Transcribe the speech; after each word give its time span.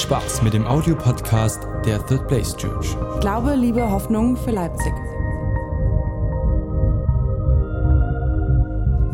Spaß 0.00 0.42
mit 0.42 0.52
dem 0.52 0.66
Audiopodcast 0.66 1.60
der 1.84 2.04
Third 2.06 2.28
Place 2.28 2.56
Church. 2.56 2.96
Glaube, 3.20 3.54
Liebe, 3.54 3.90
Hoffnung 3.90 4.36
für 4.36 4.50
Leipzig. 4.50 4.92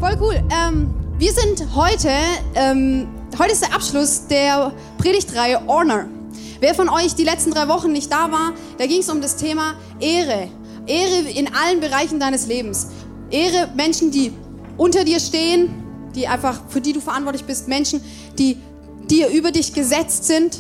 Voll 0.01 0.17
cool. 0.21 0.43
Ähm, 0.51 0.93
wir 1.19 1.33
sind 1.33 1.75
heute, 1.75 2.11
ähm, 2.55 3.09
heute 3.39 3.53
ist 3.53 3.63
der 3.63 3.75
Abschluss 3.75 4.27
der 4.27 4.73
Predigtreihe 4.99 5.61
Honor. 5.67 6.07
Wer 6.61 6.75
von 6.75 6.89
euch 6.89 7.15
die 7.15 7.25
letzten 7.25 7.53
drei 7.53 7.69
Wochen 7.69 7.93
nicht 7.93 8.11
da 8.11 8.33
war, 8.33 8.53
da 8.79 8.87
ging 8.87 9.01
es 9.01 9.09
um 9.09 9.21
das 9.21 9.37
Thema 9.37 9.75
Ehre. 10.01 10.49
Ehre 10.87 11.29
in 11.31 11.49
allen 11.55 11.81
Bereichen 11.81 12.19
deines 12.19 12.47
Lebens. 12.49 12.89
Ehre 13.31 13.69
Menschen, 13.77 14.11
die 14.11 14.33
unter 14.77 15.05
dir 15.05 15.21
stehen, 15.21 15.71
die 16.15 16.27
einfach, 16.27 16.61
für 16.69 16.81
die 16.81 16.93
du 16.93 17.01
verantwortlich 17.01 17.45
bist, 17.45 17.69
Menschen, 17.69 18.01
die 18.39 18.59
dir 19.09 19.29
über 19.29 19.53
dich 19.53 19.73
gesetzt 19.73 20.25
sind 20.25 20.59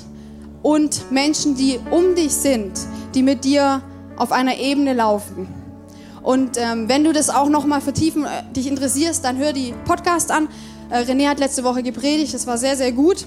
und 0.63 1.11
Menschen, 1.11 1.55
die 1.57 1.79
um 1.91 2.15
dich 2.15 2.33
sind, 2.33 2.73
die 3.15 3.23
mit 3.23 3.45
dir 3.45 3.83
auf 4.17 4.33
einer 4.33 4.59
Ebene 4.59 4.95
laufen. 4.95 5.49
Und 6.23 6.57
ähm, 6.57 6.89
wenn 6.89 7.03
du 7.03 7.13
das 7.13 7.31
auch 7.31 7.49
noch 7.49 7.67
mal 7.67 7.81
vertiefen, 7.81 8.25
äh, 8.25 8.53
dich 8.55 8.69
interessierst, 8.69 9.25
dann 9.25 9.39
hör 9.39 9.53
die 9.53 9.75
Podcast 9.85 10.31
an. 10.31 10.49
Äh, 10.91 11.01
René 11.01 11.29
hat 11.29 11.41
letzte 11.41 11.65
Woche 11.65 11.83
gepredigt, 11.83 12.33
das 12.33 12.47
war 12.47 12.59
sehr, 12.59 12.77
sehr 12.77 12.93
gut. 12.93 13.27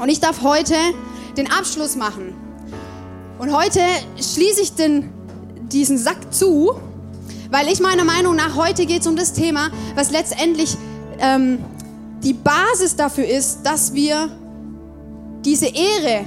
Und 0.00 0.08
ich 0.08 0.18
darf 0.18 0.42
heute 0.42 0.74
den 1.36 1.50
Abschluss 1.50 1.94
machen. 1.94 2.34
Und 3.38 3.56
heute 3.56 3.80
schließe 4.16 4.60
ich 4.60 4.74
den, 4.74 5.10
diesen 5.70 5.98
Sack 5.98 6.34
zu, 6.34 6.72
weil 7.50 7.68
ich 7.68 7.80
meiner 7.80 8.04
Meinung 8.04 8.34
nach, 8.34 8.56
heute 8.56 8.86
geht 8.86 9.02
es 9.02 9.06
um 9.06 9.16
das 9.16 9.32
Thema, 9.32 9.70
was 9.94 10.10
letztendlich 10.10 10.76
ähm, 11.20 11.58
die 12.22 12.34
Basis 12.34 12.96
dafür 12.96 13.26
ist, 13.26 13.62
dass 13.62 13.94
wir 13.94 14.30
diese 15.44 15.66
Ehre 15.66 16.24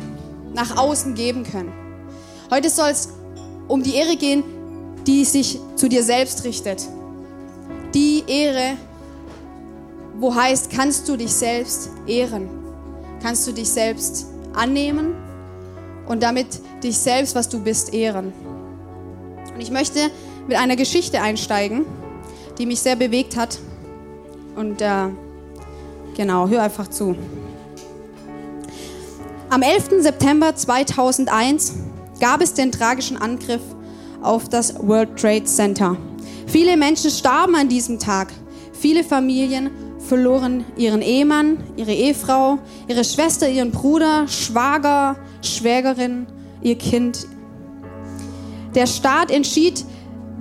nach 0.54 0.78
außen 0.78 1.16
geben 1.16 1.44
können. 1.44 1.72
Heute 2.52 2.70
soll 2.70 2.90
es 2.90 3.10
um 3.68 3.82
die 3.82 3.96
Ehre 3.96 4.16
gehen, 4.16 4.44
die 5.06 5.26
sich 5.26 5.60
zu 5.76 5.90
dir 5.90 6.04
selbst 6.04 6.44
richtet. 6.44 6.88
Die 7.94 8.24
Ehre, 8.28 8.78
wo 10.18 10.34
heißt, 10.34 10.70
kannst 10.72 11.08
du 11.10 11.18
dich 11.18 11.34
selbst 11.34 11.90
ehren? 12.08 12.50
Kannst 13.22 13.48
du 13.48 13.52
dich 13.52 13.70
selbst 13.70 14.28
annehmen 14.54 15.16
und 16.08 16.24
damit 16.24 16.48
dich 16.84 16.98
selbst, 16.98 17.36
was 17.36 17.50
du 17.50 17.60
bist, 17.60 17.94
ehren? 17.94 18.34
Und 19.54 19.62
ich 19.62 19.72
möchte 19.72 20.10
mit 20.48 20.58
einer 20.58 20.76
Geschichte 20.76 21.22
einsteigen, 21.22 21.86
die 22.58 22.66
mich 22.66 22.80
sehr 22.80 22.96
bewegt 22.96 23.38
hat. 23.38 23.60
Und 24.56 24.82
äh, 24.82 25.08
genau, 26.16 26.48
hör 26.48 26.64
einfach 26.64 26.90
zu. 26.90 27.16
Am 29.54 29.62
11. 29.62 30.02
September 30.02 30.56
2001 30.56 31.74
gab 32.20 32.42
es 32.42 32.56
den 32.56 32.72
tragischen 32.72 33.18
Angriff 33.18 33.62
auf 34.24 34.50
das 34.50 34.74
World 34.80 35.16
Trade 35.16 35.44
Center. 35.44 35.96
Viele 36.48 36.76
Menschen 36.76 37.12
starben 37.12 37.54
an 37.54 37.70
diesem 37.70 38.00
Tag. 38.00 38.34
Viele 38.72 39.04
Familien 39.04 39.70
verloren 40.00 40.66
ihren 40.76 41.04
Ehemann, 41.04 41.60
ihre 41.76 41.94
Ehefrau, 41.94 42.58
ihre 42.88 43.04
Schwester, 43.04 43.48
ihren 43.48 43.70
Bruder, 43.70 44.28
Schwager, 44.28 45.18
Schwägerin, 45.44 46.26
ihr 46.64 46.80
Kind. 46.80 47.28
Der 48.74 48.88
Staat 48.88 49.30
entschied, 49.30 49.86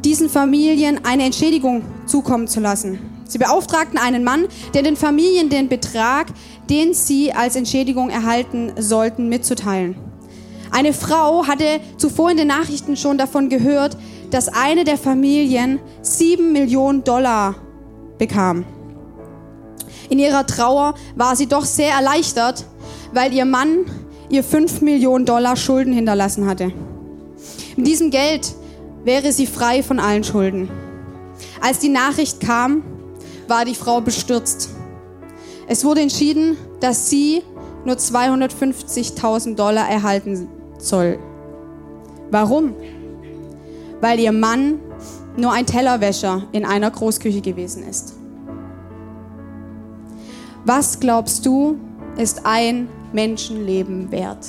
diesen 0.03 0.31
Familien 0.31 1.05
eine 1.05 1.25
Entschädigung 1.25 1.83
zukommen 2.07 2.49
zu 2.49 2.61
lassen. 2.61 3.12
Sie 3.33 3.39
beauftragten 3.39 3.99
einen 3.99 4.25
Mann, 4.25 4.47
der 4.75 4.83
den 4.83 4.95
Familien 4.95 5.49
den 5.49 5.71
Betrag, 5.71 6.27
den 6.69 6.93
sie 6.93 7.33
als 7.33 7.57
Entschädigung 7.57 8.11
erhalten 8.11 8.73
sollten, 8.79 9.31
mitzuteilen. 9.31 9.97
Eine 10.71 10.93
Frau 10.93 11.47
hatte 11.47 11.81
zuvor 11.97 12.31
in 12.31 12.37
den 12.37 12.49
Nachrichten 12.49 12.95
schon 12.95 13.17
davon 13.17 13.49
gehört, 13.49 13.97
dass 14.31 14.49
eine 14.49 14.85
der 14.85 14.99
Familien 14.99 15.81
sieben 16.03 16.53
Millionen 16.53 17.05
Dollar 17.05 17.55
bekam. 18.19 18.67
In 20.11 20.19
ihrer 20.19 20.47
Trauer 20.47 20.95
war 21.17 21.35
sie 21.35 21.47
doch 21.47 21.65
sehr 21.65 21.95
erleichtert, 21.95 22.67
weil 23.15 23.33
ihr 23.33 23.47
Mann 23.47 23.87
ihr 24.29 24.45
fünf 24.45 24.83
Millionen 24.83 25.25
Dollar 25.25 25.57
Schulden 25.57 25.95
hinterlassen 25.95 26.47
hatte. 26.47 26.71
Mit 27.79 27.87
diesem 27.87 28.11
Geld 28.11 28.53
wäre 29.05 29.33
sie 29.33 29.47
frei 29.47 29.83
von 29.83 29.99
allen 29.99 30.23
Schulden. 30.23 30.69
Als 31.63 31.79
die 31.79 31.89
Nachricht 31.89 32.39
kam, 32.41 32.83
war 33.49 33.65
die 33.65 33.75
Frau 33.75 34.01
bestürzt. 34.01 34.71
Es 35.69 35.85
wurde 35.85 36.01
entschieden, 36.01 36.57
dass 36.81 37.09
sie 37.09 37.43
nur 37.85 37.97
250.000 37.97 39.55
Dollar 39.55 39.89
erhalten 39.89 40.49
soll. 40.79 41.19
Warum? 42.31 42.75
Weil 44.01 44.21
ihr 44.21 44.33
Mann 44.33 44.81
nur 45.37 45.53
ein 45.53 45.67
Tellerwäscher 45.67 46.43
in 46.53 46.65
einer 46.65 46.91
Großküche 46.91 47.41
gewesen 47.41 47.83
ist. 47.89 48.15
Was 50.65 51.01
glaubst 51.01 51.45
du, 51.47 51.77
ist 52.17 52.43
ein 52.45 52.89
Menschenleben 53.13 54.11
wert? 54.13 54.47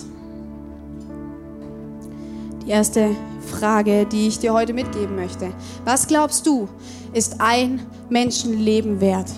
Die 2.65 2.69
erste 2.69 3.15
Frage, 3.43 4.05
die 4.05 4.27
ich 4.27 4.39
dir 4.39 4.53
heute 4.53 4.73
mitgeben 4.73 5.15
möchte. 5.15 5.53
Was 5.85 6.07
glaubst 6.07 6.47
du, 6.47 6.67
ist 7.13 7.39
ein 7.39 7.85
Menschenleben 8.09 8.99
wert? 9.01 9.29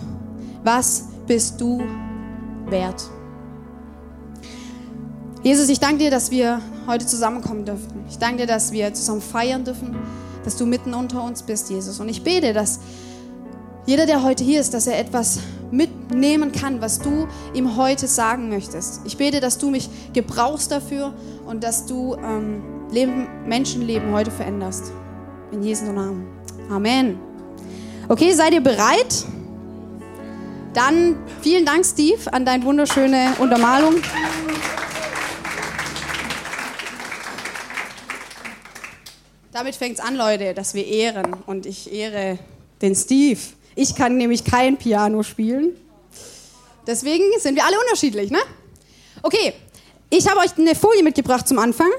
Was 0.63 1.05
bist 1.27 1.59
du 1.59 1.81
wert? 2.67 3.03
Jesus, 5.43 5.69
ich 5.69 5.79
danke 5.79 5.99
dir, 5.99 6.11
dass 6.11 6.31
wir 6.31 6.61
heute 6.87 7.05
zusammenkommen 7.05 7.65
dürfen. 7.65 8.03
Ich 8.09 8.17
danke 8.17 8.37
dir, 8.37 8.47
dass 8.47 8.71
wir 8.71 8.93
zusammen 8.93 9.21
feiern 9.21 9.63
dürfen, 9.63 9.95
dass 10.43 10.55
du 10.55 10.65
mitten 10.65 10.93
unter 10.93 11.23
uns 11.23 11.43
bist, 11.43 11.69
Jesus. 11.69 11.99
Und 11.99 12.09
ich 12.09 12.23
bete, 12.23 12.53
dass 12.53 12.79
jeder, 13.85 14.07
der 14.07 14.23
heute 14.23 14.43
hier 14.43 14.59
ist, 14.59 14.73
dass 14.73 14.87
er 14.87 14.97
etwas 14.97 15.39
mitnehmen 15.69 16.51
kann, 16.51 16.81
was 16.81 16.99
du 16.99 17.27
ihm 17.53 17.75
heute 17.77 18.07
sagen 18.07 18.49
möchtest. 18.49 19.01
Ich 19.05 19.17
bete, 19.17 19.39
dass 19.39 19.59
du 19.59 19.69
mich 19.69 19.89
gebrauchst 20.13 20.71
dafür 20.71 21.13
und 21.45 21.63
dass 21.63 21.85
du 21.85 22.15
ähm, 22.15 22.63
Leben, 22.91 23.27
Menschenleben 23.45 24.11
heute 24.13 24.31
veränderst. 24.31 24.91
In 25.51 25.63
Jesu 25.63 25.91
Namen. 25.91 26.27
Amen. 26.69 27.19
Okay, 28.07 28.33
seid 28.33 28.53
ihr 28.53 28.61
bereit? 28.61 29.25
Dann 30.73 31.17
vielen 31.41 31.65
Dank, 31.65 31.85
Steve, 31.85 32.31
an 32.31 32.45
deine 32.45 32.63
wunderschöne 32.63 33.33
Untermalung. 33.39 33.95
Damit 39.51 39.75
fängt 39.75 39.99
es 39.99 40.05
an, 40.05 40.17
Leute, 40.17 40.53
dass 40.53 40.73
wir 40.73 40.85
ehren. 40.85 41.33
Und 41.45 41.65
ich 41.65 41.91
ehre 41.91 42.37
den 42.81 42.93
Steve. 42.93 43.39
Ich 43.75 43.95
kann 43.95 44.17
nämlich 44.17 44.43
kein 44.43 44.77
Piano 44.77 45.23
spielen. 45.23 45.75
Deswegen 46.85 47.23
sind 47.39 47.55
wir 47.55 47.65
alle 47.65 47.79
unterschiedlich, 47.79 48.31
ne? 48.31 48.39
Okay, 49.23 49.53
ich 50.09 50.29
habe 50.29 50.41
euch 50.41 50.57
eine 50.57 50.75
Folie 50.75 51.03
mitgebracht 51.03 51.47
zum 51.47 51.57
Anfang. 51.57 51.89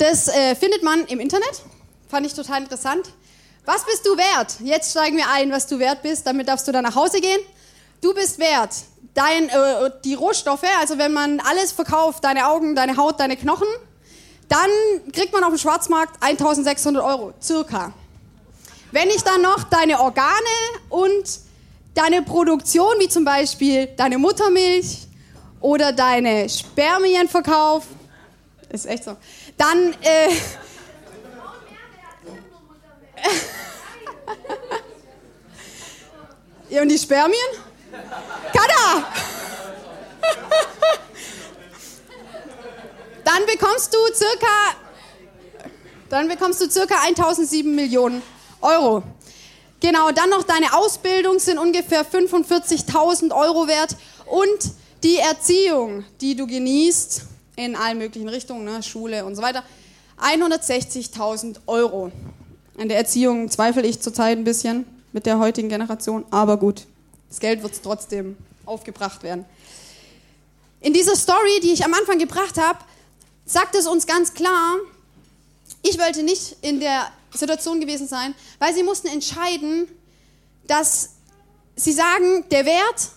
Das 0.00 0.28
äh, 0.28 0.54
findet 0.54 0.82
man 0.82 1.04
im 1.08 1.20
Internet. 1.20 1.62
Fand 2.08 2.26
ich 2.26 2.32
total 2.32 2.62
interessant. 2.62 3.12
Was 3.66 3.84
bist 3.84 4.06
du 4.06 4.16
wert? 4.16 4.56
Jetzt 4.60 4.92
steigen 4.92 5.18
wir 5.18 5.28
ein, 5.30 5.52
was 5.52 5.66
du 5.66 5.78
wert 5.78 6.00
bist. 6.00 6.26
Damit 6.26 6.48
darfst 6.48 6.66
du 6.66 6.72
dann 6.72 6.84
nach 6.84 6.94
Hause 6.96 7.20
gehen. 7.20 7.40
Du 8.00 8.14
bist 8.14 8.38
wert 8.38 8.70
dein, 9.12 9.50
äh, 9.50 9.90
die 10.02 10.14
Rohstoffe, 10.14 10.64
also 10.80 10.96
wenn 10.96 11.12
man 11.12 11.38
alles 11.40 11.72
verkauft, 11.72 12.24
deine 12.24 12.48
Augen, 12.48 12.74
deine 12.74 12.96
Haut, 12.96 13.20
deine 13.20 13.36
Knochen, 13.36 13.68
dann 14.48 14.70
kriegt 15.12 15.34
man 15.34 15.44
auf 15.44 15.50
dem 15.50 15.58
Schwarzmarkt 15.58 16.22
1600 16.22 17.04
Euro, 17.04 17.34
circa. 17.42 17.92
Wenn 18.92 19.10
ich 19.10 19.22
dann 19.22 19.42
noch 19.42 19.64
deine 19.64 20.00
Organe 20.00 20.30
und 20.88 21.24
deine 21.94 22.22
Produktion, 22.22 22.94
wie 23.00 23.08
zum 23.08 23.26
Beispiel 23.26 23.88
deine 23.98 24.16
Muttermilch 24.16 25.06
oder 25.60 25.92
deine 25.92 26.48
Spermien 26.48 27.28
verkaufe, 27.28 27.86
ist 28.70 28.86
echt 28.86 29.04
so, 29.04 29.16
dann... 29.60 29.94
Äh, 30.00 30.30
ja, 36.70 36.80
und 36.82 36.88
die 36.88 36.98
Spermien? 36.98 37.38
Kada! 38.52 39.04
Dann 43.24 43.44
bekommst 43.46 43.92
du 43.94 43.98
circa, 44.14 44.46
dann 46.08 46.26
bekommst 46.26 46.60
du 46.60 46.70
circa 46.70 47.02
1007 47.06 47.74
Millionen 47.74 48.22
Euro. 48.60 49.02
Genau, 49.78 50.10
dann 50.10 50.30
noch 50.30 50.42
deine 50.42 50.74
Ausbildung 50.74 51.38
sind 51.38 51.58
ungefähr 51.58 52.04
45.000 52.04 53.32
Euro 53.32 53.68
wert 53.68 53.94
und 54.26 54.72
die 55.04 55.18
Erziehung, 55.18 56.04
die 56.20 56.34
du 56.34 56.46
genießt 56.46 57.29
in 57.64 57.76
allen 57.76 57.98
möglichen 57.98 58.28
Richtungen, 58.28 58.64
ne, 58.64 58.82
Schule 58.82 59.24
und 59.24 59.36
so 59.36 59.42
weiter, 59.42 59.62
160.000 60.20 61.56
Euro. 61.66 62.10
An 62.78 62.88
der 62.88 62.98
Erziehung 62.98 63.50
zweifle 63.50 63.86
ich 63.86 64.00
zurzeit 64.00 64.38
ein 64.38 64.44
bisschen 64.44 64.86
mit 65.12 65.26
der 65.26 65.38
heutigen 65.38 65.68
Generation, 65.68 66.24
aber 66.30 66.56
gut. 66.56 66.86
Das 67.28 67.40
Geld 67.40 67.62
wird 67.62 67.80
trotzdem 67.82 68.36
aufgebracht 68.64 69.22
werden. 69.22 69.44
In 70.80 70.92
dieser 70.92 71.16
Story, 71.16 71.60
die 71.62 71.72
ich 71.72 71.84
am 71.84 71.92
Anfang 71.92 72.18
gebracht 72.18 72.56
habe, 72.58 72.78
sagt 73.44 73.74
es 73.74 73.86
uns 73.86 74.06
ganz 74.06 74.32
klar, 74.32 74.76
ich 75.82 75.98
wollte 75.98 76.22
nicht 76.22 76.56
in 76.62 76.80
der 76.80 77.10
Situation 77.34 77.80
gewesen 77.80 78.08
sein, 78.08 78.34
weil 78.58 78.74
sie 78.74 78.82
mussten 78.82 79.08
entscheiden, 79.08 79.88
dass 80.66 81.10
sie 81.76 81.92
sagen, 81.92 82.44
der 82.50 82.64
Wert 82.64 83.08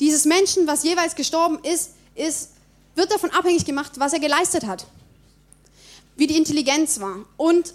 dieses 0.00 0.24
Menschen, 0.24 0.66
was 0.66 0.82
jeweils 0.82 1.14
gestorben 1.14 1.58
ist, 1.62 1.92
ist 2.14 2.51
wird 2.94 3.10
davon 3.10 3.30
abhängig 3.30 3.64
gemacht, 3.64 3.92
was 3.98 4.12
er 4.12 4.20
geleistet 4.20 4.66
hat, 4.66 4.86
wie 6.16 6.26
die 6.26 6.36
Intelligenz 6.36 7.00
war 7.00 7.16
und 7.36 7.74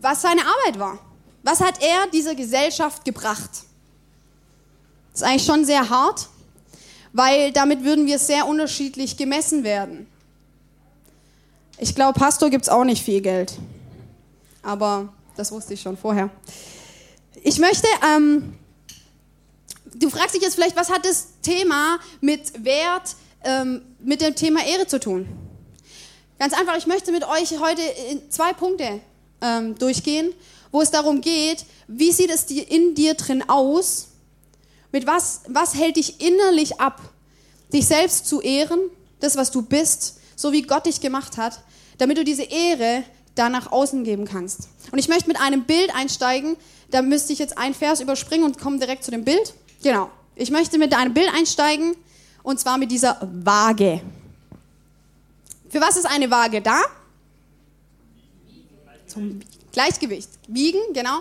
was 0.00 0.22
seine 0.22 0.42
Arbeit 0.42 0.78
war. 0.78 0.98
Was 1.42 1.60
hat 1.60 1.82
er 1.82 2.06
dieser 2.12 2.34
Gesellschaft 2.34 3.04
gebracht? 3.04 3.50
Das 5.12 5.22
ist 5.22 5.22
eigentlich 5.22 5.44
schon 5.44 5.64
sehr 5.64 5.88
hart, 5.88 6.28
weil 7.12 7.52
damit 7.52 7.84
würden 7.84 8.06
wir 8.06 8.18
sehr 8.18 8.46
unterschiedlich 8.46 9.16
gemessen 9.16 9.64
werden. 9.64 10.06
Ich 11.78 11.94
glaube, 11.94 12.18
Pastor 12.18 12.50
gibt 12.50 12.64
es 12.64 12.68
auch 12.68 12.84
nicht 12.84 13.04
viel 13.04 13.20
Geld. 13.20 13.58
Aber 14.62 15.12
das 15.36 15.52
wusste 15.52 15.74
ich 15.74 15.82
schon 15.82 15.96
vorher. 15.96 16.30
Ich 17.42 17.58
möchte, 17.58 17.86
ähm, 18.04 18.56
du 19.94 20.10
fragst 20.10 20.34
dich 20.34 20.42
jetzt 20.42 20.54
vielleicht, 20.54 20.76
was 20.76 20.90
hat 20.90 21.04
das 21.04 21.28
Thema 21.42 21.98
mit 22.20 22.64
Wert, 22.64 23.14
ähm, 23.46 23.82
mit 24.00 24.20
dem 24.20 24.34
Thema 24.34 24.64
Ehre 24.64 24.86
zu 24.86 25.00
tun? 25.00 25.26
Ganz 26.38 26.52
einfach, 26.52 26.76
ich 26.76 26.86
möchte 26.86 27.12
mit 27.12 27.24
euch 27.24 27.58
heute 27.58 27.80
zwei 28.28 28.52
Punkte 28.52 29.00
ähm, 29.40 29.78
durchgehen, 29.78 30.34
wo 30.70 30.82
es 30.82 30.90
darum 30.90 31.20
geht, 31.22 31.64
wie 31.88 32.12
sieht 32.12 32.30
es 32.30 32.44
in 32.50 32.94
dir 32.94 33.14
drin 33.14 33.48
aus? 33.48 34.08
Mit 34.92 35.06
was, 35.06 35.42
was 35.48 35.74
hält 35.74 35.96
dich 35.96 36.20
innerlich 36.20 36.80
ab, 36.80 37.00
dich 37.72 37.86
selbst 37.86 38.26
zu 38.26 38.40
ehren, 38.40 38.78
das, 39.20 39.36
was 39.36 39.50
du 39.50 39.62
bist, 39.62 40.18
so 40.36 40.52
wie 40.52 40.62
Gott 40.62 40.86
dich 40.86 41.00
gemacht 41.00 41.38
hat, 41.38 41.60
damit 41.98 42.18
du 42.18 42.24
diese 42.24 42.42
Ehre 42.42 43.02
da 43.34 43.48
nach 43.48 43.72
außen 43.72 44.04
geben 44.04 44.26
kannst. 44.26 44.68
Und 44.92 44.98
ich 44.98 45.08
möchte 45.08 45.28
mit 45.28 45.40
einem 45.40 45.64
Bild 45.64 45.94
einsteigen, 45.94 46.56
da 46.90 47.02
müsste 47.02 47.32
ich 47.32 47.38
jetzt 47.38 47.58
einen 47.58 47.74
Vers 47.74 48.00
überspringen 48.00 48.44
und 48.44 48.58
komme 48.58 48.78
direkt 48.78 49.04
zu 49.04 49.10
dem 49.10 49.24
Bild. 49.24 49.54
Genau. 49.82 50.10
Ich 50.34 50.50
möchte 50.50 50.78
mit 50.78 50.94
einem 50.94 51.14
Bild 51.14 51.28
einsteigen, 51.34 51.96
und 52.46 52.60
zwar 52.60 52.78
mit 52.78 52.92
dieser 52.92 53.18
Waage. 53.42 54.00
Für 55.68 55.80
was 55.80 55.96
ist 55.96 56.06
eine 56.06 56.30
Waage 56.30 56.62
da? 56.62 56.80
Zum 59.08 59.40
Gleichgewicht. 59.72 60.28
Wiegen, 60.46 60.78
genau. 60.92 61.18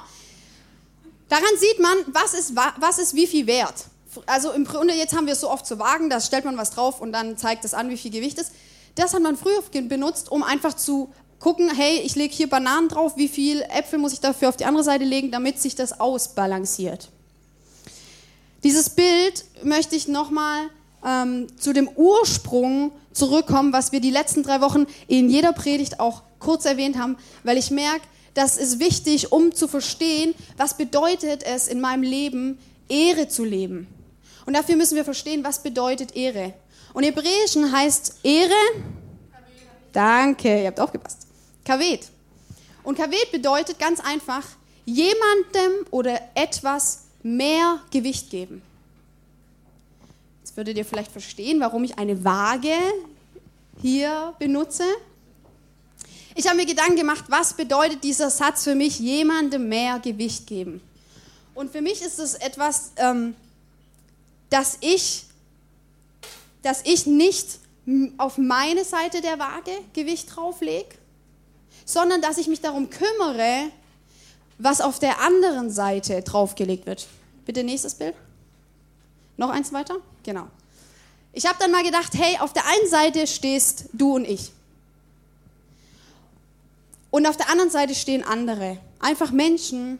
Daran 1.27 1.50
sieht 1.57 1.80
man, 1.80 1.98
was 2.13 2.36
ist, 2.36 2.56
was 2.56 3.00
ist 3.00 3.16
wie 3.16 3.25
viel 3.25 3.48
wert. 3.48 3.86
Also 4.27 4.51
im 4.51 4.66
Grunde, 4.66 4.94
jetzt 4.94 5.16
haben 5.16 5.25
wir 5.25 5.33
es 5.33 5.42
so 5.42 5.50
oft 5.50 5.66
zu 5.66 5.80
Wagen, 5.80 6.12
da 6.12 6.22
stellt 6.22 6.45
man 6.45 6.57
was 6.57 6.69
drauf 6.69 7.01
und 7.01 7.12
dann 7.12 7.39
zeigt 7.39 7.66
es 7.66 7.74
an, 7.74 7.89
wie 7.89 7.98
viel 7.98 8.12
Gewicht 8.12 8.38
ist. 8.38 8.51
Das 8.94 9.16
hat 9.16 9.24
man 9.24 9.36
früher 9.36 9.63
benutzt, 9.81 10.31
um 10.31 10.44
einfach 10.44 10.75
zu 10.75 11.12
gucken, 11.39 11.74
hey, 11.75 12.01
ich 12.01 12.13
lege 12.13 12.36
hier 12.36 12.48
Bananen 12.48 12.88
drauf, 12.88 13.18
wie 13.18 13.28
viel 13.30 13.63
Äpfel 13.63 13.98
muss 13.98 14.13
ich 14.13 14.19
dafür 14.19 14.50
auf 14.50 14.57
die 14.57 14.66
andere 14.66 14.83
Seite 14.83 15.06
legen, 15.06 15.31
damit 15.31 15.60
sich 15.60 15.74
das 15.74 16.00
ausbalanciert. 16.00 17.10
Dieses 18.63 18.92
Bild 18.92 19.44
möchte 19.63 19.95
ich 19.95 20.07
nochmal 20.07 20.69
ähm, 21.06 21.48
zu 21.57 21.72
dem 21.72 21.88
Ursprung 21.88 22.92
zurückkommen, 23.13 23.72
was 23.72 23.92
wir 23.92 24.02
die 24.02 24.12
letzten 24.12 24.44
drei 24.44 24.62
Wochen 24.62 24.86
in 25.07 25.30
jeder 25.30 25.54
Predigt 25.54 26.00
auch 26.00 26.24
kurz 26.40 26.66
erwähnt 26.66 26.98
haben, 26.98 27.18
weil 27.44 27.57
ich 27.57 27.72
merke, 27.72 28.02
das 28.34 28.57
ist 28.57 28.80
wichtig, 28.80 29.31
um 29.31 29.54
zu 29.54 29.68
verstehen, 29.68 30.36
was 30.57 30.75
bedeutet 30.75 31.44
es 31.44 31.68
in 31.68 31.80
meinem 31.80 32.04
Leben, 32.04 32.60
Ehre 32.90 33.30
zu 33.30 33.46
leben. 33.46 33.88
Und 34.46 34.56
dafür 34.56 34.75
müssen 34.75 34.96
wir 34.96 35.06
verstehen, 35.06 35.44
was 35.44 35.63
bedeutet 35.63 36.16
Ehre. 36.16 36.54
Und 36.94 37.04
Hebräischen 37.04 37.72
heißt 37.72 38.19
Ehre, 38.24 38.52
danke, 39.94 40.62
ihr 40.62 40.68
habt 40.68 40.80
aufgepasst, 40.80 41.28
Kavet. 41.63 42.10
Und 42.84 42.98
Kavet 42.98 43.31
bedeutet 43.31 43.80
ganz 43.80 44.00
einfach, 44.02 44.44
jemandem 44.86 45.88
oder 45.90 46.19
etwas 46.36 47.06
mehr 47.24 47.80
Gewicht 47.90 48.30
geben 48.30 48.62
würdet 50.56 50.78
ihr 50.78 50.86
vielleicht 50.86 51.12
verstehen, 51.12 51.60
warum 51.60 51.84
ich 51.84 51.98
eine 51.98 52.24
Waage 52.24 52.75
hier 53.81 54.34
benutze. 54.40 54.84
Ich 56.34 56.48
habe 56.48 56.57
mir 56.57 56.66
Gedanken 56.66 56.96
gemacht, 56.96 57.25
was 57.28 57.54
bedeutet 57.54 58.04
dieser 58.04 58.30
Satz 58.30 58.63
für 58.63 58.75
mich, 58.75 59.00
jemandem 59.00 59.69
mehr 59.69 60.00
Gewicht 60.00 60.48
geben. 60.48 60.81
Und 61.54 61.72
für 61.72 61.81
mich 61.81 62.02
ist 62.02 62.19
es 62.19 62.36
etwas, 62.36 62.92
ähm, 62.98 63.36
dass, 64.50 64.78
ich, 64.81 65.24
dass 66.62 66.81
ich 66.84 67.06
nicht 67.06 67.60
auf 68.18 68.38
meine 68.38 68.84
Seite 68.84 69.22
der 69.22 69.40
Waage 69.40 69.72
Gewicht 69.94 70.36
drauflege, 70.36 70.90
sondern 71.86 72.22
dass 72.22 72.38
ich 72.38 72.48
mich 72.48 72.62
darum 72.62 72.90
kümmere, 72.90 73.69
was 74.57 74.81
auf 74.81 75.00
der 75.00 75.22
anderen 75.22 75.69
Seite 75.69 76.22
draufgelegt 76.22 76.86
wird. 76.86 77.07
Bitte 77.46 77.63
nächstes 77.63 77.96
Bild. 77.96 78.16
Noch 79.37 79.49
eins 79.49 79.73
weiter? 79.73 79.95
Genau. 80.23 80.47
Ich 81.33 81.45
habe 81.45 81.57
dann 81.59 81.71
mal 81.71 81.83
gedacht, 81.83 82.13
hey, 82.15 82.37
auf 82.39 82.53
der 82.53 82.65
einen 82.65 82.89
Seite 82.89 83.27
stehst 83.27 83.89
du 83.93 84.15
und 84.15 84.25
ich. 84.25 84.51
Und 87.11 87.27
auf 87.27 87.37
der 87.37 87.49
anderen 87.49 87.69
Seite 87.69 87.95
stehen 87.95 88.23
andere. 88.23 88.77
Einfach 88.99 89.31
Menschen 89.31 89.99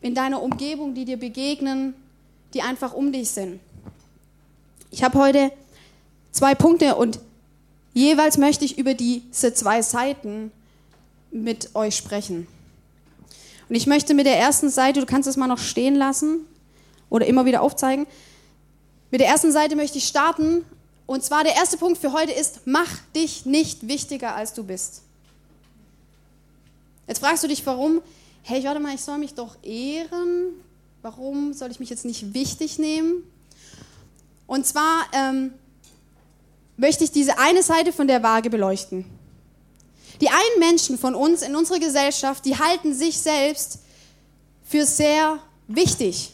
in 0.00 0.14
deiner 0.14 0.42
Umgebung, 0.42 0.94
die 0.94 1.04
dir 1.04 1.18
begegnen, 1.18 1.94
die 2.54 2.62
einfach 2.62 2.94
um 2.94 3.12
dich 3.12 3.30
sind. 3.30 3.60
Ich 4.90 5.02
habe 5.02 5.18
heute 5.18 5.52
zwei 6.30 6.54
Punkte 6.54 6.96
und 6.96 7.20
jeweils 7.92 8.38
möchte 8.38 8.64
ich 8.64 8.78
über 8.78 8.94
diese 8.94 9.52
zwei 9.54 9.82
Seiten 9.82 10.50
mit 11.30 11.74
euch 11.74 11.96
sprechen. 11.96 12.46
Und 13.68 13.74
ich 13.74 13.86
möchte 13.86 14.14
mit 14.14 14.26
der 14.26 14.38
ersten 14.38 14.70
Seite, 14.70 15.00
du 15.00 15.06
kannst 15.06 15.28
es 15.28 15.36
mal 15.36 15.46
noch 15.46 15.58
stehen 15.58 15.94
lassen 15.94 16.46
oder 17.10 17.26
immer 17.26 17.44
wieder 17.44 17.60
aufzeigen, 17.60 18.06
mit 19.10 19.20
der 19.20 19.28
ersten 19.28 19.52
Seite 19.52 19.76
möchte 19.76 19.98
ich 19.98 20.06
starten. 20.06 20.64
Und 21.06 21.24
zwar 21.24 21.42
der 21.42 21.54
erste 21.54 21.78
Punkt 21.78 21.98
für 21.98 22.12
heute 22.12 22.32
ist, 22.32 22.60
mach 22.66 22.90
dich 23.14 23.46
nicht 23.46 23.88
wichtiger, 23.88 24.34
als 24.34 24.52
du 24.52 24.64
bist. 24.64 25.02
Jetzt 27.06 27.20
fragst 27.20 27.42
du 27.42 27.48
dich, 27.48 27.64
warum? 27.64 28.02
Hey, 28.42 28.62
warte 28.64 28.80
mal, 28.80 28.94
ich 28.94 29.00
soll 29.00 29.18
mich 29.18 29.34
doch 29.34 29.56
ehren. 29.62 30.52
Warum 31.00 31.54
soll 31.54 31.70
ich 31.70 31.80
mich 31.80 31.88
jetzt 31.88 32.04
nicht 32.04 32.34
wichtig 32.34 32.78
nehmen? 32.78 33.22
Und 34.46 34.66
zwar 34.66 35.06
ähm, 35.12 35.52
möchte 36.76 37.04
ich 37.04 37.10
diese 37.10 37.38
eine 37.38 37.62
Seite 37.62 37.92
von 37.92 38.06
der 38.08 38.22
Waage 38.22 38.50
beleuchten. 38.50 39.04
Die 40.20 40.28
einen 40.28 40.58
Menschen 40.58 40.98
von 40.98 41.14
uns 41.14 41.42
in 41.42 41.54
unserer 41.54 41.78
Gesellschaft, 41.78 42.44
die 42.44 42.58
halten 42.58 42.94
sich 42.94 43.18
selbst 43.18 43.78
für 44.64 44.84
sehr 44.84 45.38
wichtig. 45.68 46.32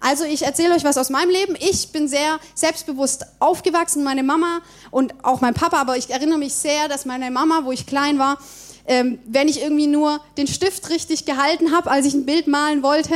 Also 0.00 0.24
ich 0.24 0.42
erzähle 0.42 0.74
euch 0.74 0.84
was 0.84 0.96
aus 0.96 1.10
meinem 1.10 1.30
Leben. 1.30 1.56
Ich 1.58 1.90
bin 1.90 2.08
sehr 2.08 2.38
selbstbewusst 2.54 3.26
aufgewachsen, 3.40 4.04
meine 4.04 4.22
Mama 4.22 4.60
und 4.90 5.12
auch 5.24 5.40
mein 5.40 5.54
Papa, 5.54 5.80
aber 5.80 5.96
ich 5.96 6.10
erinnere 6.10 6.38
mich 6.38 6.54
sehr, 6.54 6.88
dass 6.88 7.04
meine 7.04 7.30
Mama, 7.30 7.62
wo 7.64 7.72
ich 7.72 7.86
klein 7.86 8.18
war, 8.18 8.38
ähm, 8.86 9.18
wenn 9.26 9.48
ich 9.48 9.60
irgendwie 9.60 9.86
nur 9.86 10.20
den 10.36 10.46
Stift 10.46 10.88
richtig 10.90 11.26
gehalten 11.26 11.72
habe, 11.72 11.90
als 11.90 12.06
ich 12.06 12.14
ein 12.14 12.26
Bild 12.26 12.46
malen 12.46 12.82
wollte, 12.82 13.14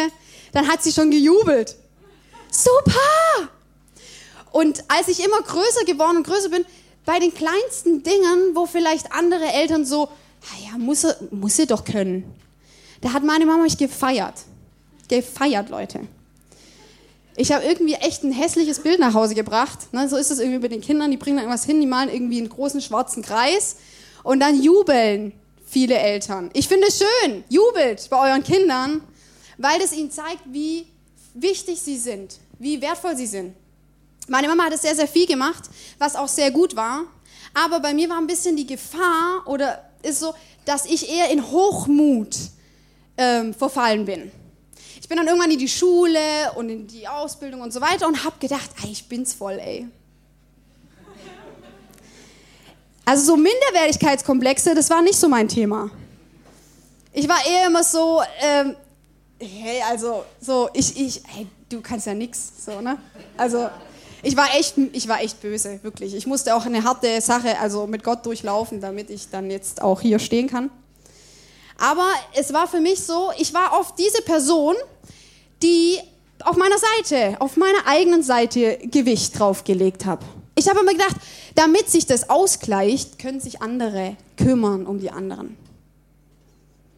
dann 0.52 0.68
hat 0.68 0.82
sie 0.82 0.92
schon 0.92 1.10
gejubelt. 1.10 1.76
Super! 2.50 3.48
Und 4.50 4.84
als 4.88 5.08
ich 5.08 5.24
immer 5.24 5.40
größer 5.40 5.84
geworden 5.86 6.18
und 6.18 6.26
größer 6.26 6.50
bin, 6.50 6.66
bei 7.06 7.18
den 7.18 7.32
kleinsten 7.32 8.02
Dingen, 8.02 8.54
wo 8.54 8.66
vielleicht 8.66 9.12
andere 9.12 9.44
Eltern 9.44 9.86
so, 9.86 10.08
naja, 10.52 10.76
muss 10.76 11.02
sie, 11.02 11.14
muss 11.30 11.56
doch 11.56 11.84
können. 11.84 12.24
Da 13.00 13.12
hat 13.12 13.24
meine 13.24 13.46
Mama 13.46 13.62
mich 13.62 13.78
gefeiert. 13.78 14.34
Gefeiert, 15.08 15.70
Leute 15.70 16.00
ich 17.36 17.52
habe 17.52 17.64
irgendwie 17.64 17.94
echt 17.94 18.24
ein 18.24 18.32
hässliches 18.32 18.80
Bild 18.80 19.00
nach 19.00 19.14
Hause 19.14 19.34
gebracht. 19.34 19.92
Ne, 19.92 20.08
so 20.08 20.16
ist 20.16 20.30
es 20.30 20.38
irgendwie 20.38 20.58
mit 20.58 20.72
den 20.72 20.80
Kindern, 20.80 21.10
die 21.10 21.16
bringen 21.16 21.36
dann 21.36 21.44
irgendwas 21.44 21.64
hin, 21.64 21.80
die 21.80 21.86
malen 21.86 22.10
irgendwie 22.10 22.38
einen 22.38 22.48
großen 22.48 22.80
schwarzen 22.80 23.22
Kreis 23.22 23.76
und 24.22 24.40
dann 24.40 24.62
jubeln 24.62 25.32
viele 25.66 25.96
Eltern. 25.96 26.50
Ich 26.52 26.68
finde 26.68 26.88
es 26.88 26.98
schön, 26.98 27.44
jubelt 27.48 28.08
bei 28.10 28.28
euren 28.28 28.42
Kindern, 28.42 29.02
weil 29.56 29.80
es 29.80 29.92
ihnen 29.92 30.10
zeigt, 30.10 30.42
wie 30.46 30.86
wichtig 31.34 31.80
sie 31.80 31.96
sind, 31.96 32.36
wie 32.58 32.80
wertvoll 32.82 33.16
sie 33.16 33.26
sind. 33.26 33.54
Meine 34.28 34.48
Mama 34.48 34.64
hat 34.64 34.74
es 34.74 34.82
sehr, 34.82 34.94
sehr 34.94 35.08
viel 35.08 35.26
gemacht, 35.26 35.64
was 35.98 36.14
auch 36.14 36.28
sehr 36.28 36.50
gut 36.50 36.76
war. 36.76 37.04
Aber 37.54 37.80
bei 37.80 37.92
mir 37.92 38.08
war 38.08 38.18
ein 38.18 38.26
bisschen 38.26 38.56
die 38.56 38.66
Gefahr 38.66 39.42
oder 39.46 39.82
ist 40.02 40.20
so, 40.20 40.34
dass 40.64 40.84
ich 40.84 41.10
eher 41.10 41.30
in 41.30 41.50
Hochmut 41.50 42.36
ähm, 43.16 43.52
verfallen 43.52 44.04
bin 44.04 44.30
bin 45.12 45.18
dann 45.18 45.26
irgendwann 45.26 45.50
in 45.50 45.58
die 45.58 45.68
Schule 45.68 46.18
und 46.54 46.70
in 46.70 46.86
die 46.86 47.06
Ausbildung 47.06 47.60
und 47.60 47.70
so 47.70 47.82
weiter 47.82 48.08
und 48.08 48.24
habe 48.24 48.36
gedacht, 48.40 48.70
ey, 48.82 48.92
ich 48.92 49.06
bin's 49.06 49.34
voll, 49.34 49.58
ey. 49.58 49.86
Also 53.04 53.26
so 53.26 53.36
Minderwertigkeitskomplexe, 53.36 54.74
das 54.74 54.88
war 54.88 55.02
nicht 55.02 55.16
so 55.16 55.28
mein 55.28 55.48
Thema. 55.48 55.90
Ich 57.12 57.28
war 57.28 57.44
eher 57.46 57.66
immer 57.66 57.84
so, 57.84 58.22
ähm, 58.40 58.74
hey, 59.38 59.82
also 59.90 60.24
so, 60.40 60.70
ich, 60.72 60.98
ich, 60.98 61.20
hey, 61.26 61.46
du 61.68 61.82
kannst 61.82 62.06
ja 62.06 62.14
nichts, 62.14 62.64
so, 62.64 62.80
ne? 62.80 62.96
Also, 63.36 63.68
ich 64.22 64.34
war 64.34 64.46
echt, 64.56 64.78
ich 64.94 65.08
war 65.08 65.20
echt 65.20 65.42
böse, 65.42 65.78
wirklich. 65.82 66.14
Ich 66.14 66.26
musste 66.26 66.54
auch 66.54 66.64
eine 66.64 66.84
harte 66.84 67.20
Sache, 67.20 67.58
also 67.58 67.86
mit 67.86 68.02
Gott 68.02 68.24
durchlaufen, 68.24 68.80
damit 68.80 69.10
ich 69.10 69.28
dann 69.28 69.50
jetzt 69.50 69.82
auch 69.82 70.00
hier 70.00 70.18
stehen 70.18 70.48
kann. 70.48 70.70
Aber 71.82 72.12
es 72.32 72.52
war 72.52 72.68
für 72.68 72.80
mich 72.80 73.00
so, 73.00 73.32
ich 73.38 73.52
war 73.52 73.72
oft 73.80 73.98
diese 73.98 74.22
Person, 74.22 74.76
die 75.64 75.98
auf 76.44 76.56
meiner 76.56 76.76
Seite, 76.78 77.40
auf 77.40 77.56
meiner 77.56 77.84
eigenen 77.86 78.22
Seite 78.22 78.78
Gewicht 78.84 79.36
draufgelegt 79.36 80.06
habe. 80.06 80.24
Ich 80.54 80.68
habe 80.68 80.78
immer 80.78 80.92
gedacht, 80.92 81.16
damit 81.56 81.90
sich 81.90 82.06
das 82.06 82.30
ausgleicht, 82.30 83.18
können 83.18 83.40
sich 83.40 83.62
andere 83.62 84.16
kümmern 84.36 84.86
um 84.86 85.00
die 85.00 85.10
anderen. 85.10 85.56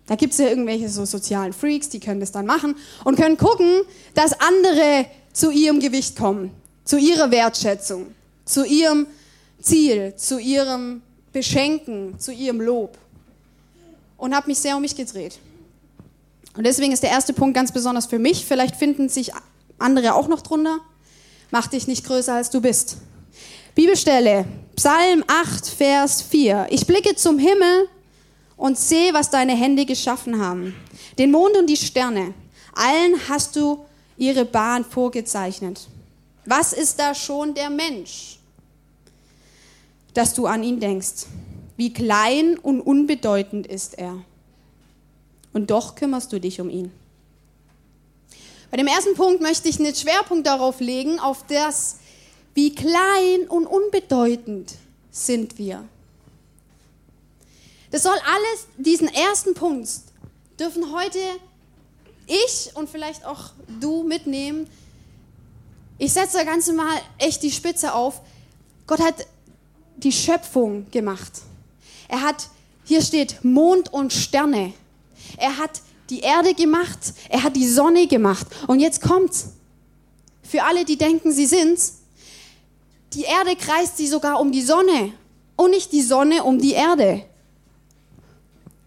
Da 0.04 0.16
gibt 0.16 0.34
es 0.34 0.38
ja 0.38 0.48
irgendwelche 0.48 0.90
so 0.90 1.06
sozialen 1.06 1.54
Freaks, 1.54 1.88
die 1.88 1.98
können 1.98 2.20
das 2.20 2.30
dann 2.30 2.44
machen 2.44 2.76
und 3.04 3.16
können 3.16 3.38
gucken, 3.38 3.84
dass 4.12 4.38
andere 4.38 5.06
zu 5.32 5.50
ihrem 5.50 5.80
Gewicht 5.80 6.14
kommen, 6.14 6.50
zu 6.84 6.98
ihrer 6.98 7.30
Wertschätzung, 7.30 8.08
zu 8.44 8.66
ihrem 8.66 9.06
Ziel, 9.62 10.14
zu 10.16 10.38
ihrem 10.38 11.00
Beschenken, 11.32 12.18
zu 12.18 12.32
ihrem 12.32 12.60
Lob. 12.60 12.98
Und 14.24 14.34
habe 14.34 14.46
mich 14.46 14.58
sehr 14.58 14.74
um 14.74 14.80
mich 14.80 14.96
gedreht. 14.96 15.38
Und 16.56 16.64
deswegen 16.64 16.94
ist 16.94 17.02
der 17.02 17.10
erste 17.10 17.34
Punkt 17.34 17.54
ganz 17.54 17.70
besonders 17.72 18.06
für 18.06 18.18
mich. 18.18 18.46
Vielleicht 18.46 18.74
finden 18.74 19.10
sich 19.10 19.32
andere 19.78 20.14
auch 20.14 20.28
noch 20.28 20.40
drunter. 20.40 20.78
Mach 21.50 21.66
dich 21.66 21.86
nicht 21.86 22.06
größer, 22.06 22.32
als 22.32 22.48
du 22.48 22.62
bist. 22.62 22.96
Bibelstelle, 23.74 24.46
Psalm 24.76 25.24
8, 25.26 25.68
Vers 25.68 26.22
4. 26.22 26.68
Ich 26.70 26.86
blicke 26.86 27.14
zum 27.16 27.38
Himmel 27.38 27.86
und 28.56 28.78
sehe, 28.78 29.12
was 29.12 29.28
deine 29.28 29.54
Hände 29.54 29.84
geschaffen 29.84 30.40
haben. 30.40 30.74
Den 31.18 31.30
Mond 31.30 31.58
und 31.58 31.66
die 31.66 31.76
Sterne. 31.76 32.32
Allen 32.72 33.20
hast 33.28 33.54
du 33.56 33.84
ihre 34.16 34.46
Bahn 34.46 34.86
vorgezeichnet. 34.86 35.86
Was 36.46 36.72
ist 36.72 36.98
da 36.98 37.14
schon 37.14 37.52
der 37.52 37.68
Mensch, 37.68 38.38
dass 40.14 40.32
du 40.32 40.46
an 40.46 40.62
ihn 40.62 40.80
denkst? 40.80 41.26
Wie 41.76 41.92
klein 41.92 42.58
und 42.58 42.80
unbedeutend 42.80 43.66
ist 43.66 43.98
er. 43.98 44.22
Und 45.52 45.70
doch 45.70 45.94
kümmerst 45.94 46.32
du 46.32 46.40
dich 46.40 46.60
um 46.60 46.70
ihn. 46.70 46.92
Bei 48.70 48.76
dem 48.76 48.86
ersten 48.86 49.14
Punkt 49.14 49.40
möchte 49.40 49.68
ich 49.68 49.78
einen 49.78 49.94
Schwerpunkt 49.94 50.46
darauf 50.46 50.80
legen, 50.80 51.20
auf 51.20 51.46
das, 51.46 51.98
wie 52.54 52.74
klein 52.74 53.46
und 53.48 53.66
unbedeutend 53.66 54.74
sind 55.10 55.58
wir. 55.58 55.84
Das 57.90 58.02
soll 58.02 58.12
alles, 58.12 58.66
diesen 58.76 59.06
ersten 59.06 59.54
Punkt, 59.54 59.88
dürfen 60.58 60.92
heute 60.92 61.18
ich 62.26 62.70
und 62.74 62.88
vielleicht 62.88 63.24
auch 63.24 63.52
du 63.80 64.02
mitnehmen. 64.02 64.68
Ich 65.98 66.12
setze 66.12 66.38
da 66.38 66.44
Ganze 66.44 66.72
mal 66.72 67.00
echt 67.18 67.42
die 67.42 67.52
Spitze 67.52 67.94
auf. 67.94 68.20
Gott 68.86 69.00
hat 69.00 69.26
die 69.96 70.10
Schöpfung 70.10 70.90
gemacht. 70.90 71.42
Er 72.08 72.22
hat, 72.22 72.48
hier 72.84 73.02
steht 73.02 73.44
Mond 73.44 73.92
und 73.92 74.12
Sterne. 74.12 74.72
Er 75.36 75.58
hat 75.58 75.82
die 76.10 76.20
Erde 76.20 76.54
gemacht. 76.54 77.14
Er 77.28 77.42
hat 77.42 77.56
die 77.56 77.68
Sonne 77.68 78.06
gemacht. 78.06 78.46
Und 78.66 78.80
jetzt 78.80 79.00
kommt's. 79.00 79.50
Für 80.42 80.64
alle, 80.64 80.84
die 80.84 80.96
denken, 80.96 81.32
sie 81.32 81.46
sind's. 81.46 82.00
Die 83.14 83.22
Erde 83.22 83.56
kreist 83.56 83.96
sie 83.96 84.06
sogar 84.06 84.40
um 84.40 84.52
die 84.52 84.62
Sonne 84.62 85.12
und 85.56 85.70
nicht 85.70 85.92
die 85.92 86.02
Sonne 86.02 86.42
um 86.44 86.58
die 86.58 86.72
Erde. 86.72 87.24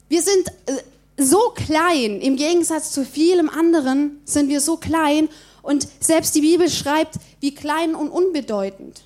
Wir 0.10 0.22
sind 0.22 0.48
äh, 0.66 0.84
so 1.18 1.50
klein, 1.56 2.22
im 2.22 2.36
Gegensatz 2.36 2.92
zu 2.92 3.06
vielem 3.06 3.50
anderen 3.50 4.22
sind 4.26 4.50
wir 4.50 4.62
so 4.62 4.78
klein 4.78 5.30
und 5.62 5.88
selbst 6.00 6.36
die 6.36 6.42
Bibel 6.42 6.70
schreibt, 6.70 7.16
wie 7.40 7.54
klein 7.54 7.96
und 7.96 8.10
unbedeutend 8.10 9.02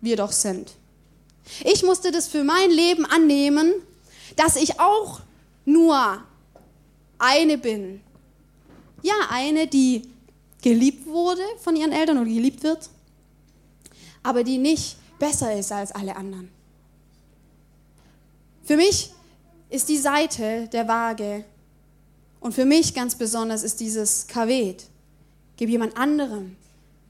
wir 0.00 0.16
doch 0.16 0.32
sind. 0.32 0.72
Ich 1.64 1.82
musste 1.82 2.10
das 2.10 2.28
für 2.28 2.44
mein 2.44 2.70
Leben 2.70 3.04
annehmen, 3.06 3.74
dass 4.36 4.56
ich 4.56 4.80
auch 4.80 5.20
nur 5.64 6.22
eine 7.18 7.58
bin. 7.58 8.00
Ja, 9.02 9.14
eine, 9.30 9.66
die 9.66 10.02
geliebt 10.62 11.06
wurde 11.06 11.42
von 11.60 11.76
ihren 11.76 11.92
Eltern 11.92 12.18
oder 12.18 12.28
geliebt 12.28 12.62
wird, 12.62 12.90
aber 14.22 14.44
die 14.44 14.58
nicht 14.58 14.96
besser 15.18 15.56
ist 15.56 15.72
als 15.72 15.92
alle 15.92 16.16
anderen. 16.16 16.50
Für 18.64 18.76
mich 18.76 19.12
ist 19.70 19.88
die 19.88 19.96
Seite 19.96 20.68
der 20.72 20.88
Waage 20.88 21.44
und 22.40 22.54
für 22.54 22.64
mich 22.64 22.94
ganz 22.94 23.14
besonders 23.14 23.62
ist 23.62 23.80
dieses 23.80 24.26
Kavet. 24.26 24.84
Gib 25.56 25.70
jemand 25.70 25.96
anderem 25.96 26.56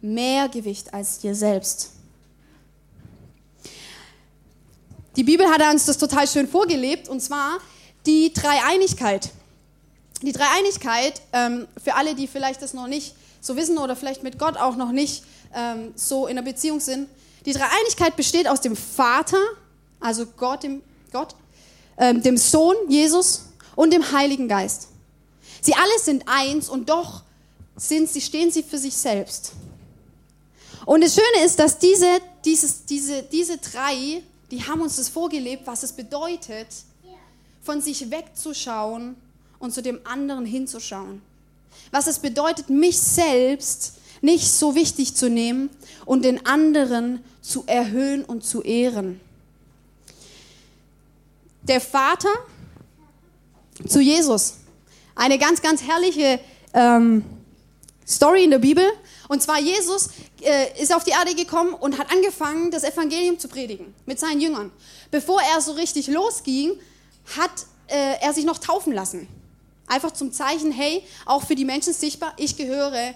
mehr 0.00 0.48
Gewicht 0.48 0.94
als 0.94 1.18
dir 1.18 1.34
selbst. 1.34 1.97
Die 5.18 5.24
Bibel 5.24 5.48
hat 5.50 5.60
uns 5.62 5.84
das 5.84 5.98
total 5.98 6.28
schön 6.28 6.46
vorgelebt 6.46 7.08
und 7.08 7.20
zwar 7.20 7.58
die 8.06 8.32
Dreieinigkeit. 8.32 9.30
Die 10.22 10.30
Dreieinigkeit, 10.30 11.20
ähm, 11.32 11.66
für 11.82 11.96
alle, 11.96 12.14
die 12.14 12.28
vielleicht 12.28 12.62
das 12.62 12.72
noch 12.72 12.86
nicht 12.86 13.16
so 13.40 13.56
wissen 13.56 13.78
oder 13.78 13.96
vielleicht 13.96 14.22
mit 14.22 14.38
Gott 14.38 14.56
auch 14.56 14.76
noch 14.76 14.92
nicht 14.92 15.24
ähm, 15.52 15.92
so 15.96 16.28
in 16.28 16.36
der 16.36 16.44
Beziehung 16.44 16.78
sind, 16.78 17.08
die 17.46 17.52
Dreieinigkeit 17.52 18.14
besteht 18.14 18.46
aus 18.46 18.60
dem 18.60 18.76
Vater, 18.76 19.40
also 19.98 20.24
Gott, 20.24 20.62
dem, 20.62 20.82
Gott 21.10 21.34
ähm, 21.96 22.22
dem 22.22 22.36
Sohn 22.36 22.76
Jesus 22.88 23.46
und 23.74 23.92
dem 23.92 24.12
Heiligen 24.12 24.46
Geist. 24.46 24.86
Sie 25.60 25.74
alle 25.74 25.98
sind 26.00 26.28
eins 26.28 26.68
und 26.68 26.90
doch 26.90 27.22
sind 27.74 28.08
sie, 28.08 28.20
stehen 28.20 28.52
sie 28.52 28.62
für 28.62 28.78
sich 28.78 28.96
selbst. 28.96 29.50
Und 30.86 31.02
das 31.02 31.12
Schöne 31.12 31.44
ist, 31.44 31.58
dass 31.58 31.76
diese, 31.76 32.20
dieses, 32.44 32.84
diese, 32.84 33.24
diese 33.24 33.58
drei, 33.58 34.22
die 34.50 34.64
haben 34.64 34.80
uns 34.80 34.96
das 34.96 35.08
vorgelebt, 35.08 35.66
was 35.66 35.82
es 35.82 35.92
bedeutet, 35.92 36.68
von 37.62 37.80
sich 37.82 38.10
wegzuschauen 38.10 39.16
und 39.58 39.72
zu 39.72 39.82
dem 39.82 40.00
anderen 40.04 40.46
hinzuschauen. 40.46 41.20
Was 41.90 42.06
es 42.06 42.18
bedeutet, 42.18 42.70
mich 42.70 42.98
selbst 42.98 43.94
nicht 44.20 44.50
so 44.50 44.74
wichtig 44.74 45.14
zu 45.14 45.28
nehmen 45.28 45.70
und 46.06 46.24
den 46.24 46.46
anderen 46.46 47.22
zu 47.40 47.64
erhöhen 47.66 48.24
und 48.24 48.44
zu 48.44 48.62
ehren. 48.62 49.20
Der 51.62 51.80
Vater 51.80 52.32
zu 53.86 54.00
Jesus. 54.00 54.54
Eine 55.14 55.38
ganz, 55.38 55.60
ganz 55.60 55.82
herrliche 55.82 56.40
ähm, 56.72 57.24
Story 58.08 58.44
in 58.44 58.50
der 58.50 58.58
Bibel. 58.58 58.84
Und 59.28 59.42
zwar 59.42 59.60
Jesus 59.60 60.08
äh, 60.40 60.80
ist 60.82 60.94
auf 60.94 61.04
die 61.04 61.10
Erde 61.10 61.34
gekommen 61.34 61.74
und 61.74 61.98
hat 61.98 62.10
angefangen, 62.10 62.70
das 62.70 62.82
Evangelium 62.82 63.38
zu 63.38 63.48
predigen 63.48 63.94
mit 64.06 64.18
seinen 64.18 64.40
Jüngern. 64.40 64.72
Bevor 65.10 65.40
er 65.42 65.60
so 65.60 65.72
richtig 65.72 66.06
losging, 66.06 66.78
hat 67.36 67.66
äh, 67.88 68.14
er 68.20 68.32
sich 68.32 68.44
noch 68.44 68.58
taufen 68.58 68.92
lassen. 68.92 69.28
Einfach 69.86 70.12
zum 70.12 70.32
Zeichen, 70.32 70.72
hey, 70.72 71.02
auch 71.26 71.44
für 71.44 71.54
die 71.54 71.64
Menschen 71.64 71.92
sichtbar, 71.92 72.32
ich 72.36 72.56
gehöre 72.56 73.14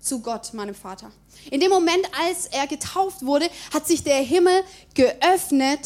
zu 0.00 0.20
Gott, 0.20 0.54
meinem 0.54 0.74
Vater. 0.74 1.10
In 1.50 1.60
dem 1.60 1.70
Moment, 1.70 2.06
als 2.20 2.46
er 2.46 2.66
getauft 2.66 3.24
wurde, 3.24 3.48
hat 3.72 3.86
sich 3.86 4.04
der 4.04 4.18
Himmel 4.18 4.62
geöffnet 4.94 5.80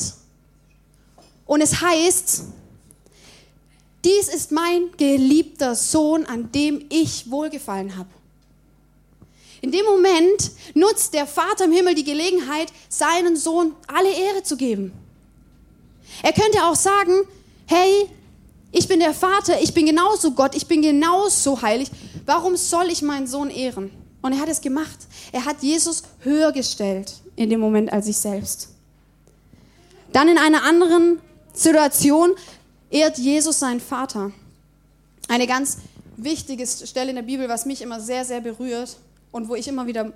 und 1.47 1.61
es 1.61 1.81
heißt, 1.81 2.45
dies 4.05 4.29
ist 4.29 4.53
mein 4.53 4.91
geliebter 4.97 5.75
Sohn, 5.75 6.27
an 6.27 6.51
dem 6.53 6.87
ich 6.91 7.31
wohlgefallen 7.31 7.97
habe. 7.97 8.11
In 9.63 9.71
dem 9.71 9.87
Moment 9.87 10.51
nutzt 10.75 11.15
der 11.15 11.27
Vater 11.27 11.65
im 11.65 11.73
Himmel 11.73 11.95
die 11.95 12.05
Gelegenheit, 12.05 12.73
seinen 12.89 13.37
Sohn 13.37 13.75
alle 13.87 14.11
Ehre 14.11 14.43
zu 14.43 14.57
geben. 14.57 14.93
Er 16.23 16.33
könnte 16.33 16.65
auch 16.65 16.75
sagen, 16.75 17.23
hey, 17.67 18.09
ich 18.73 18.89
bin 18.89 18.99
der 18.99 19.15
Vater, 19.15 19.63
ich 19.63 19.73
bin 19.73 19.87
genauso 19.87 20.33
Gott, 20.33 20.57
ich 20.57 20.67
bin 20.67 20.83
genauso 20.83 21.63
heilig. 21.63 21.91
Warum 22.27 22.57
soll 22.57 22.91
ich 22.91 23.03
meinen 23.03 23.29
Sohn 23.29 23.51
ehren? 23.51 23.93
Und 24.21 24.33
er 24.33 24.41
hat 24.41 24.49
es 24.49 24.61
gemacht. 24.61 24.99
Er 25.31 25.45
hat 25.45 25.63
Jesus 25.63 26.03
höher 26.21 26.51
gestellt 26.51 27.15
in 27.37 27.49
dem 27.49 27.61
Moment 27.61 27.93
als 27.93 28.07
sich 28.07 28.17
selbst. 28.17 28.69
Dann 30.13 30.29
in 30.29 30.39
einer 30.39 30.65
anderen 30.65 31.21
Situation 31.55 32.33
ehrt 32.91 33.17
Jesus 33.17 33.61
seinen 33.61 33.81
Vater. 33.81 34.33
Eine 35.29 35.47
ganz 35.47 35.79
wichtige 36.17 36.67
Stelle 36.67 37.11
in 37.11 37.17
der 37.17 37.23
Bibel, 37.23 37.49
was 37.49 37.65
mich 37.65 37.81
immer 37.81 38.01
sehr, 38.01 38.25
sehr 38.25 38.41
berührt 38.41 38.97
und 39.33 39.49
wo 39.49 39.55
ich 39.55 39.67
immer 39.67 39.87
wieder, 39.87 40.13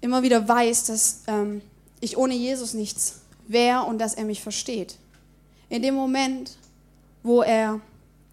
immer 0.00 0.22
wieder 0.22 0.46
weiß, 0.46 0.84
dass 0.84 1.22
ähm, 1.26 1.62
ich 2.00 2.16
ohne 2.16 2.34
Jesus 2.34 2.74
nichts 2.74 3.20
wäre 3.46 3.84
und 3.84 3.98
dass 3.98 4.14
er 4.14 4.24
mich 4.24 4.42
versteht. 4.42 4.96
In 5.68 5.82
dem 5.82 5.94
Moment, 5.94 6.56
wo 7.22 7.42
er 7.42 7.80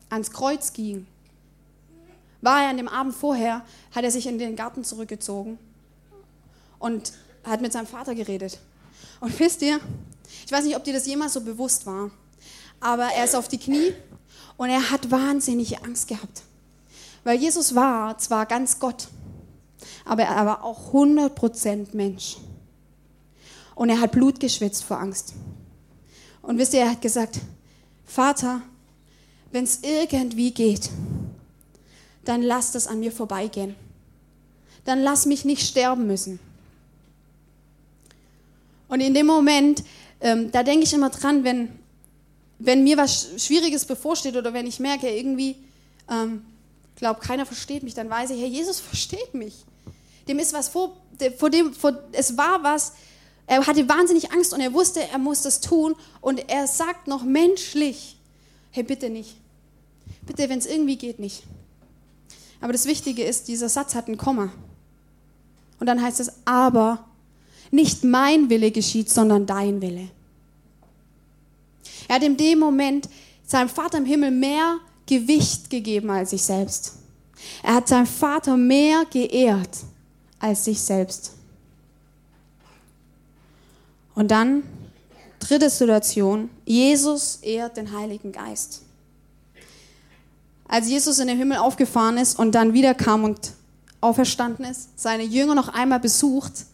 ans 0.10 0.32
Kreuz 0.32 0.74
ging, 0.74 1.06
war 2.42 2.64
er 2.64 2.70
an 2.70 2.78
dem 2.78 2.88
Abend 2.88 3.16
vorher, 3.16 3.64
hat 3.92 4.04
er 4.04 4.12
sich 4.12 4.28
in 4.28 4.38
den 4.38 4.56
Garten 4.56 4.84
zurückgezogen 4.84 5.58
und 6.80 7.14
hat 7.44 7.62
mit 7.62 7.74
seinem 7.74 7.88
Vater 7.88 8.16
geredet. 8.16 8.60
Und 9.20 9.40
wisst 9.40 9.62
ihr, 9.62 9.80
ich 10.46 10.52
weiß 10.52 10.66
nicht, 10.66 10.76
ob 10.76 10.84
dir 10.84 10.94
das 10.94 11.06
jemals 11.06 11.34
so 11.34 11.42
bewusst 11.42 11.86
war, 11.86 12.12
aber 12.80 13.06
er 13.06 13.26
ist 13.26 13.36
auf 13.36 13.48
die 13.48 13.58
Knie 13.58 13.94
und 14.56 14.70
er 14.70 14.92
hat 14.92 15.10
wahnsinnige 15.10 15.84
Angst 15.84 16.08
gehabt. 16.08 16.44
Weil 17.24 17.40
Jesus 17.40 17.76
war 17.76 18.18
zwar 18.18 18.46
ganz 18.46 18.80
Gott, 18.80 19.08
aber 20.06 20.24
er 20.24 20.46
war 20.46 20.64
auch 20.64 20.94
100% 20.94 21.96
Mensch. 21.96 22.38
Und 23.76 23.90
er 23.90 24.00
hat 24.00 24.12
Blut 24.12 24.40
geschwitzt 24.40 24.84
vor 24.84 25.00
Angst. 25.00 25.34
Und 26.42 26.58
wisst 26.58 26.74
ihr, 26.74 26.82
er 26.82 26.92
hat 26.92 27.02
gesagt, 27.02 27.40
Vater, 28.06 28.62
wenn 29.52 29.64
es 29.64 29.82
irgendwie 29.84 30.52
geht, 30.52 30.90
dann 32.26 32.42
lass 32.42 32.72
das 32.72 32.88
an 32.88 33.00
mir 33.00 33.12
vorbeigehen. 33.12 33.76
Dann 34.86 35.02
lass 35.02 35.26
mich 35.26 35.46
nicht 35.46 35.62
sterben 35.62 36.08
müssen. 36.08 36.40
Und 38.88 39.02
in 39.02 39.14
dem 39.14 39.26
Moment, 39.26 39.84
ähm, 40.22 40.52
da 40.52 40.64
denke 40.64 40.86
ich 40.86 40.94
immer 40.94 41.10
dran, 41.10 41.44
wenn, 41.44 41.70
wenn 42.60 42.84
mir 42.84 42.98
was 42.98 43.30
Schwieriges 43.38 43.86
bevorsteht 43.86 44.36
oder 44.36 44.54
wenn 44.54 44.66
ich 44.66 44.80
merke, 44.80 45.10
irgendwie, 45.10 45.56
ähm, 46.10 46.46
glaube, 46.98 47.20
keiner 47.22 47.46
versteht 47.46 47.84
mich, 47.84 47.94
dann 47.94 48.10
weiß 48.10 48.32
ich, 48.32 48.40
Herr 48.40 48.48
Jesus 48.48 48.80
versteht 48.80 49.34
mich. 49.34 49.56
Dem 50.28 50.40
ist 50.40 50.54
was 50.54 50.68
vor, 50.68 50.98
vor 51.38 51.50
dem, 51.50 51.74
vor, 51.74 51.94
es 52.12 52.38
war 52.38 52.64
was, 52.64 52.94
er 53.46 53.66
hatte 53.66 53.88
wahnsinnig 53.88 54.32
Angst 54.32 54.54
und 54.54 54.60
er 54.60 54.74
wusste, 54.74 55.02
er 55.02 55.18
muss 55.18 55.42
das 55.42 55.62
tun 55.62 55.96
und 56.20 56.50
er 56.50 56.68
sagt 56.68 57.08
noch 57.08 57.24
menschlich, 57.24 58.18
hey, 58.72 58.84
bitte 58.84 59.10
nicht. 59.10 59.38
Bitte, 60.26 60.50
wenn 60.50 60.60
es 60.60 60.66
irgendwie 60.66 60.98
geht, 60.98 61.20
nicht. 61.20 61.44
Aber 62.60 62.74
das 62.74 62.86
Wichtige 62.86 63.24
ist, 63.24 63.48
dieser 63.48 63.70
Satz 63.70 63.96
hat 63.96 64.08
ein 64.08 64.18
Komma. 64.18 64.52
Und 65.80 65.88
dann 65.88 66.02
heißt 66.02 66.20
es, 66.20 66.32
aber 66.46 67.06
nicht 67.72 68.04
mein 68.04 68.50
Wille 68.50 68.72
geschieht, 68.72 69.10
sondern 69.10 69.46
dein 69.46 69.82
Wille. 69.82 70.10
Er 72.08 72.16
hat 72.16 72.24
in 72.24 72.38
dem 72.38 72.60
Moment 72.60 73.08
seinem 73.46 73.70
Vater 73.70 73.98
im 73.98 74.06
Himmel 74.06 74.32
mehr 74.32 74.80
Gewicht 75.08 75.70
gegeben 75.70 76.12
als 76.12 76.30
sich 76.30 76.44
selbst. 76.44 76.94
Er 77.64 77.76
hat 77.76 77.88
seinen 77.88 78.06
Vater 78.06 78.58
mehr 78.58 79.06
geehrt 79.12 79.78
als 80.40 80.66
sich 80.66 80.80
selbst. 80.80 81.32
Und 84.14 84.30
dann, 84.30 84.64
dritte 85.40 85.70
Situation, 85.70 86.50
Jesus 86.66 87.38
ehrt 87.38 87.78
den 87.78 87.96
Heiligen 87.96 88.32
Geist. 88.32 88.82
Als 90.68 90.90
Jesus 90.90 91.20
in 91.20 91.28
den 91.28 91.38
Himmel 91.38 91.58
aufgefahren 91.58 92.18
ist 92.18 92.38
und 92.38 92.54
dann 92.54 92.74
wiederkam 92.74 93.24
und 93.24 93.54
auferstanden 94.02 94.66
ist, 94.66 94.90
seine 95.00 95.24
Jünger 95.24 95.56
noch 95.56 95.70
einmal 95.70 96.00
besucht, 96.00 96.66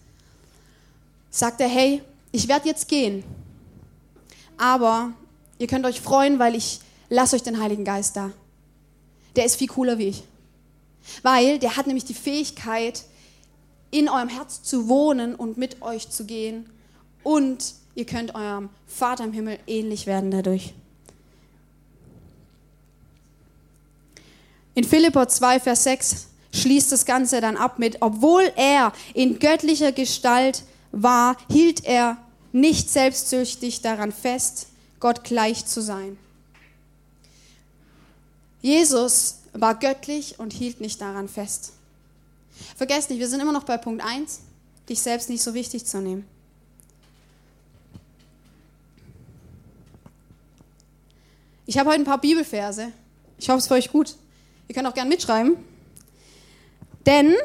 sagt 1.29 1.61
er, 1.61 1.67
hey, 1.67 2.01
ich 2.31 2.47
werde 2.47 2.67
jetzt 2.67 2.87
gehen, 2.87 3.23
aber 4.57 5.11
ihr 5.57 5.67
könnt 5.67 5.85
euch 5.85 6.01
freuen, 6.01 6.39
weil 6.39 6.55
ich 6.55 6.79
lasse 7.13 7.35
euch 7.35 7.43
den 7.43 7.61
Heiligen 7.61 7.85
Geist 7.85 8.15
da. 8.15 8.31
Der 9.35 9.45
ist 9.45 9.55
viel 9.55 9.67
cooler 9.67 9.97
wie 9.97 10.07
ich. 10.07 10.23
Weil 11.21 11.59
der 11.59 11.75
hat 11.75 11.85
nämlich 11.85 12.05
die 12.05 12.13
Fähigkeit, 12.13 13.03
in 13.91 14.09
eurem 14.09 14.29
Herz 14.29 14.63
zu 14.63 14.89
wohnen 14.89 15.35
und 15.35 15.57
mit 15.57 15.81
euch 15.83 16.09
zu 16.09 16.25
gehen. 16.25 16.67
Und 17.21 17.75
ihr 17.93 18.05
könnt 18.05 18.33
eurem 18.33 18.69
Vater 18.87 19.25
im 19.25 19.33
Himmel 19.33 19.59
ähnlich 19.67 20.07
werden 20.07 20.31
dadurch. 20.31 20.73
In 24.73 24.83
Philipper 24.83 25.27
2, 25.27 25.59
Vers 25.59 25.83
6 25.83 26.27
schließt 26.51 26.91
das 26.91 27.05
Ganze 27.05 27.41
dann 27.41 27.57
ab 27.57 27.77
mit, 27.77 27.97
obwohl 28.01 28.51
er 28.55 28.91
in 29.13 29.37
göttlicher 29.37 29.91
Gestalt 29.91 30.63
war, 30.91 31.37
hielt 31.51 31.85
er 31.85 32.17
nicht 32.51 32.89
selbstsüchtig 32.89 33.81
daran 33.81 34.11
fest, 34.11 34.67
Gott 34.99 35.23
gleich 35.23 35.67
zu 35.67 35.81
sein. 35.81 36.17
Jesus 38.63 39.39
war 39.51 39.75
göttlich 39.75 40.39
und 40.39 40.53
hielt 40.53 40.79
nicht 40.79 41.01
daran 41.01 41.27
fest. 41.27 41.73
Vergesst 42.77 43.09
nicht, 43.09 43.19
wir 43.19 43.27
sind 43.27 43.41
immer 43.41 43.51
noch 43.51 43.65
bei 43.65 43.77
Punkt 43.77 44.01
1, 44.03 44.39
dich 44.87 45.01
selbst 45.01 45.29
nicht 45.29 45.43
so 45.43 45.53
wichtig 45.53 45.85
zu 45.85 45.99
nehmen. 45.99 46.25
Ich 51.65 51.77
habe 51.77 51.89
heute 51.89 52.01
ein 52.01 52.05
paar 52.05 52.21
Bibelverse. 52.21 52.93
Ich 53.37 53.49
hoffe, 53.49 53.57
es 53.57 53.65
ist 53.65 53.67
für 53.67 53.73
euch 53.73 53.91
gut. 53.91 54.15
Ihr 54.69 54.75
könnt 54.75 54.87
auch 54.87 54.93
gerne 54.93 55.09
mitschreiben. 55.09 55.57
Denn 57.05 57.35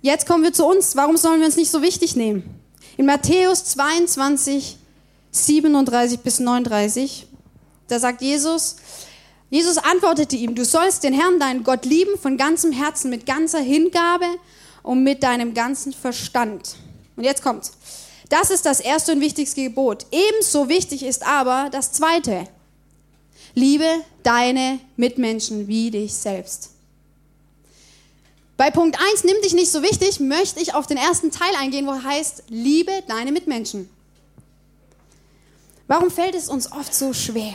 jetzt 0.00 0.26
kommen 0.28 0.44
wir 0.44 0.52
zu 0.52 0.64
uns. 0.64 0.94
Warum 0.94 1.16
sollen 1.16 1.40
wir 1.40 1.46
uns 1.46 1.56
nicht 1.56 1.72
so 1.72 1.82
wichtig 1.82 2.14
nehmen? 2.14 2.60
In 2.96 3.06
Matthäus 3.06 3.64
22, 3.64 4.76
37 5.32 6.20
bis 6.20 6.38
39, 6.38 7.26
da 7.88 7.98
sagt 7.98 8.22
Jesus, 8.22 8.76
Jesus 9.54 9.78
antwortete 9.78 10.34
ihm, 10.34 10.56
du 10.56 10.64
sollst 10.64 11.04
den 11.04 11.12
Herrn, 11.12 11.38
deinen 11.38 11.62
Gott 11.62 11.84
lieben 11.84 12.18
von 12.18 12.36
ganzem 12.36 12.72
Herzen, 12.72 13.08
mit 13.08 13.24
ganzer 13.24 13.60
Hingabe 13.60 14.26
und 14.82 15.04
mit 15.04 15.22
deinem 15.22 15.54
ganzen 15.54 15.92
Verstand. 15.92 16.74
Und 17.14 17.22
jetzt 17.22 17.44
kommt's. 17.44 17.70
Das 18.28 18.50
ist 18.50 18.66
das 18.66 18.80
erste 18.80 19.12
und 19.12 19.20
wichtigste 19.20 19.62
Gebot. 19.62 20.06
Ebenso 20.10 20.68
wichtig 20.68 21.04
ist 21.04 21.24
aber 21.24 21.68
das 21.70 21.92
zweite. 21.92 22.48
Liebe 23.54 23.86
deine 24.24 24.80
Mitmenschen 24.96 25.68
wie 25.68 25.92
dich 25.92 26.14
selbst. 26.14 26.70
Bei 28.56 28.72
Punkt 28.72 28.98
1, 28.98 29.22
nimm 29.22 29.40
dich 29.40 29.54
nicht 29.54 29.70
so 29.70 29.84
wichtig, 29.84 30.18
möchte 30.18 30.58
ich 30.58 30.74
auf 30.74 30.88
den 30.88 30.96
ersten 30.96 31.30
Teil 31.30 31.54
eingehen, 31.60 31.86
wo 31.86 31.92
heißt, 31.92 32.42
liebe 32.48 33.04
deine 33.06 33.30
Mitmenschen. 33.30 33.88
Warum 35.86 36.10
fällt 36.10 36.34
es 36.34 36.48
uns 36.48 36.72
oft 36.72 36.92
so 36.92 37.12
schwer? 37.12 37.54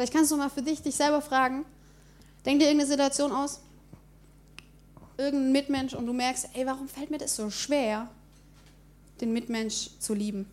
Vielleicht 0.00 0.14
kannst 0.14 0.32
du 0.32 0.38
mal 0.38 0.48
für 0.48 0.62
dich 0.62 0.80
dich 0.80 0.94
selber 0.94 1.20
fragen. 1.20 1.66
Denk 2.46 2.58
dir 2.58 2.68
irgendeine 2.68 2.88
Situation 2.88 3.32
aus, 3.32 3.60
irgendein 5.18 5.52
Mitmensch 5.52 5.92
und 5.92 6.06
du 6.06 6.14
merkst, 6.14 6.48
ey, 6.54 6.64
warum 6.64 6.88
fällt 6.88 7.10
mir 7.10 7.18
das 7.18 7.36
so 7.36 7.50
schwer, 7.50 8.08
den 9.20 9.34
Mitmensch 9.34 9.90
zu 9.98 10.14
lieben? 10.14 10.50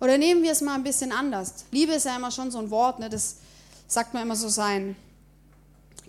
Oder 0.00 0.18
nehmen 0.18 0.44
wir 0.44 0.52
es 0.52 0.60
mal 0.60 0.76
ein 0.76 0.84
bisschen 0.84 1.10
anders. 1.10 1.64
Liebe 1.72 1.94
ist 1.94 2.06
ja 2.06 2.14
immer 2.14 2.30
schon 2.30 2.52
so 2.52 2.58
ein 2.58 2.70
Wort, 2.70 3.00
ne? 3.00 3.10
das 3.10 3.38
sagt 3.88 4.14
man 4.14 4.22
immer 4.22 4.36
so 4.36 4.48
seinen 4.48 4.94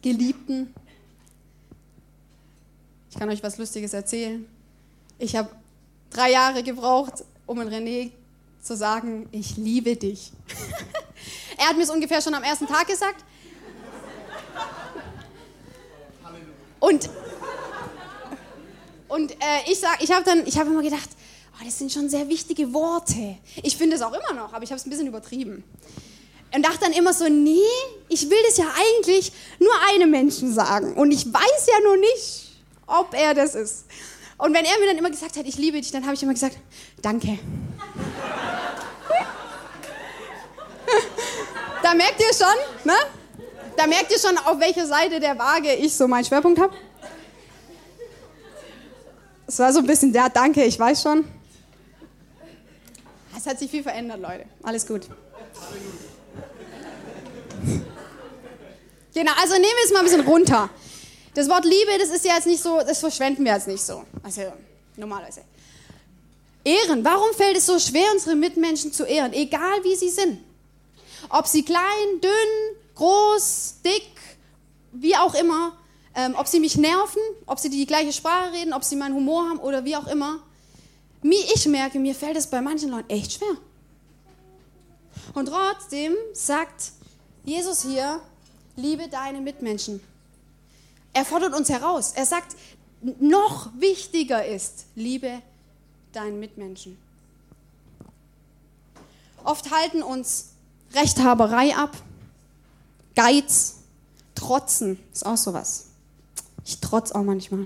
Geliebten, 0.04 0.72
ich 3.10 3.17
kann 3.17 3.28
euch 3.28 3.41
was 3.41 3.58
Lustiges 3.58 3.94
erzählen. 3.94 4.46
Ich 5.17 5.36
habe 5.36 5.50
drei 6.12 6.30
Jahre 6.30 6.62
gebraucht, 6.62 7.24
um 7.48 7.60
in 7.60 7.70
René 7.70 8.12
zu 8.62 8.78
sagen, 8.78 9.28
ich 9.32 9.58
liebe 9.58 9.96
dich. 9.96 10.32
er 11.62 11.69
hat 11.69 11.78
mir 11.78 11.84
es 11.84 11.89
ungefähr 11.91 12.21
schon 12.21 12.34
am 12.34 12.43
ersten 12.43 12.65
Tag 12.65 12.88
gesagt. 12.88 13.24
Und, 16.80 17.10
und 19.08 19.32
äh, 19.34 19.71
ich, 19.71 19.84
ich 20.00 20.12
habe 20.12 20.26
dann, 20.26 20.45
immer 20.45 20.82
gedacht, 20.82 21.10
oh, 21.54 21.63
das 21.63 21.78
sind 21.78 21.91
schon 21.91 22.10
sehr 22.10 22.28
wichtige 22.28 22.74
Worte. 22.74 23.38
Ich 23.62 23.78
finde 23.78 23.95
es 23.95 24.02
auch 24.02 24.13
immer 24.13 24.34
noch, 24.34 24.52
aber 24.54 24.63
ich 24.63 24.71
habe 24.71 24.80
es 24.80 24.88
ein 24.88 24.89
bisschen 24.89 25.06
übertrieben. 25.06 25.63
Und 26.54 26.65
dachte 26.65 26.80
dann 26.82 26.93
immer 26.93 27.13
so, 27.13 27.30
nee, 27.30 27.60
ich 28.10 28.28
will 28.28 28.39
das 28.47 28.58
ja 28.58 28.65
eigentlich 28.65 29.32
nur 29.60 29.71
einem 29.93 30.10
Menschen 30.10 30.52
sagen. 30.52 30.95
Und 30.95 31.12
ich 31.12 31.32
weiß 31.32 31.67
ja 31.67 31.80
nur 31.84 31.97
nicht, 31.97 32.50
ob 32.88 33.13
er 33.13 33.36
das 33.36 33.54
ist. 33.54 33.86
Und 34.39 34.56
wenn 34.56 34.65
er 34.65 34.80
mir 34.80 34.88
dann 34.88 34.97
immer 34.97 35.12
gesagt 35.12 35.38
hat, 35.38 35.45
ich 35.45 35.58
liebe 35.58 35.80
dich, 35.80 35.91
dann 35.91 36.04
habe 36.04 36.15
ich 36.15 36.24
immer 36.24 36.34
gesagt, 36.34 36.58
danke. 37.04 37.38
Da 41.91 41.97
merkt 41.97 42.21
ihr 42.21 42.34
schon, 42.34 42.86
ne? 42.86 42.93
Da 43.75 43.86
merkt 43.86 44.12
ihr 44.12 44.19
schon, 44.19 44.38
auf 44.38 44.60
welcher 44.60 44.86
Seite 44.86 45.19
der 45.19 45.38
Waage 45.38 45.73
ich 45.73 45.93
so 45.93 46.08
meinen 46.08 46.23
Schwerpunkt 46.23 46.60
habe. 46.60 46.73
Es 49.45 49.60
war 49.60 49.73
so 49.73 49.80
ein 49.80 49.86
bisschen, 49.86 50.13
ja, 50.13 50.30
danke, 50.30 50.63
ich 50.63 50.80
weiß 50.80 51.01
schon. 51.01 51.25
Es 53.38 53.45
hat 53.45 53.60
sich 53.60 53.69
viel 53.69 53.84
verändert, 53.84 54.21
Leute. 54.21 54.45
Alles 54.63 54.88
gut. 54.88 55.08
Genau, 59.13 59.32
also 59.41 59.54
nehmen 59.56 59.63
wir 59.63 59.86
es 59.86 59.91
mal 59.91 59.99
ein 59.99 60.06
bisschen 60.06 60.21
runter. 60.21 60.69
Das 61.34 61.49
Wort 61.49 61.65
Liebe, 61.65 61.91
das 61.99 62.10
ist 62.10 62.23
ja 62.23 62.36
jetzt 62.36 62.47
nicht 62.47 62.63
so, 62.63 62.80
das 62.80 62.99
verschwenden 62.99 63.43
wir 63.43 63.54
jetzt 63.54 63.67
nicht 63.67 63.84
so. 63.84 64.04
Also 64.23 64.54
normalerweise. 64.95 65.41
Ehren. 66.63 67.04
Warum 67.04 67.34
fällt 67.36 67.58
es 67.58 67.65
so 67.65 67.80
schwer, 67.80 68.06
unsere 68.13 68.36
Mitmenschen 68.36 68.93
zu 68.93 69.04
ehren? 69.04 69.34
Egal 69.34 69.84
wie 69.84 69.95
sie 69.95 70.10
sind. 70.10 70.51
Ob 71.32 71.48
sie 71.48 71.63
klein, 71.63 72.22
dünn, 72.22 72.78
groß, 72.96 73.76
dick, 73.86 74.12
wie 74.91 75.15
auch 75.15 75.34
immer. 75.34 75.78
Ähm, 76.13 76.36
ob 76.38 76.48
sie 76.48 76.60
mich 76.60 76.76
nerven, 76.76 77.22
ob 77.46 77.58
sie 77.58 77.70
die 77.70 77.86
gleiche 77.86 78.12
Sprache 78.12 78.52
reden, 78.52 78.74
ob 78.74 78.84
sie 78.84 78.98
meinen 78.98 79.15
Humor 79.15 79.50
haben 79.50 79.60
oder 79.60 79.86
wie 79.86 79.96
auch 79.96 80.08
immer. 80.08 80.39
Ich 81.24 81.65
merke, 81.67 82.00
mir 82.00 82.15
fällt 82.15 82.36
es 82.36 82.48
bei 82.48 82.62
manchen 82.62 82.89
Leuten 82.89 83.10
echt 83.10 83.34
schwer. 83.34 83.56
Und 85.34 85.48
trotzdem 85.48 86.13
sagt 86.34 86.91
Jesus 87.46 87.84
hier, 87.84 88.20
liebe 88.76 89.08
deine 89.08 89.39
Mitmenschen. 89.39 90.02
Er 91.13 91.24
fordert 91.24 91.54
uns 91.56 91.70
heraus. 91.70 92.12
Er 92.13 92.26
sagt, 92.26 92.56
noch 93.20 93.70
wichtiger 93.80 94.46
ist, 94.46 94.86
liebe 94.96 95.41
deinen 96.12 96.39
Mitmenschen. 96.39 96.98
Oft 99.44 99.72
halten 99.72 100.04
uns 100.04 100.51
Rechthaberei 100.93 101.75
ab, 101.75 101.95
Geiz, 103.15 103.75
Trotzen 104.36 104.99
ist 105.13 105.25
auch 105.25 105.38
sowas. 105.38 105.88
Ich 106.65 106.80
trotz 106.80 107.12
auch 107.12 107.23
manchmal. 107.23 107.65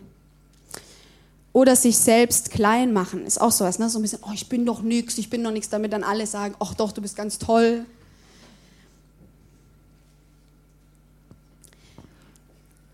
Oder 1.54 1.76
sich 1.76 1.98
selbst 1.98 2.52
klein 2.52 2.92
machen, 2.92 3.26
ist 3.26 3.40
auch 3.40 3.52
sowas, 3.52 3.80
ne? 3.80 3.90
So 3.90 4.00
ein 4.00 4.02
bisschen, 4.02 4.20
oh, 4.24 4.32
ich 4.34 4.50
bin 4.50 4.66
doch 4.66 4.82
nix, 4.82 5.18
ich 5.18 5.30
bin 5.30 5.44
doch 5.44 5.52
nichts, 5.52 5.70
damit 5.70 5.94
dann 5.94 6.04
alle 6.04 6.28
sagen, 6.28 6.56
ach 6.60 6.74
doch, 6.74 6.92
du 6.92 7.02
bist 7.02 7.16
ganz 7.16 7.40
toll. 7.40 7.86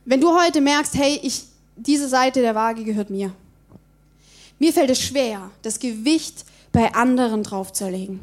Wenn 0.05 0.21
du 0.21 0.37
heute 0.39 0.61
merkst, 0.61 0.95
hey, 0.95 1.19
ich, 1.23 1.45
diese 1.75 2.07
Seite 2.07 2.41
der 2.41 2.53
Waage 2.53 2.83
gehört 2.83 3.09
mir. 3.09 3.33
Mir 4.59 4.73
fällt 4.73 4.91
es 4.91 5.01
schwer, 5.01 5.49
das 5.63 5.79
Gewicht 5.79 6.45
bei 6.71 6.93
anderen 6.93 7.41
draufzulegen, 7.41 8.19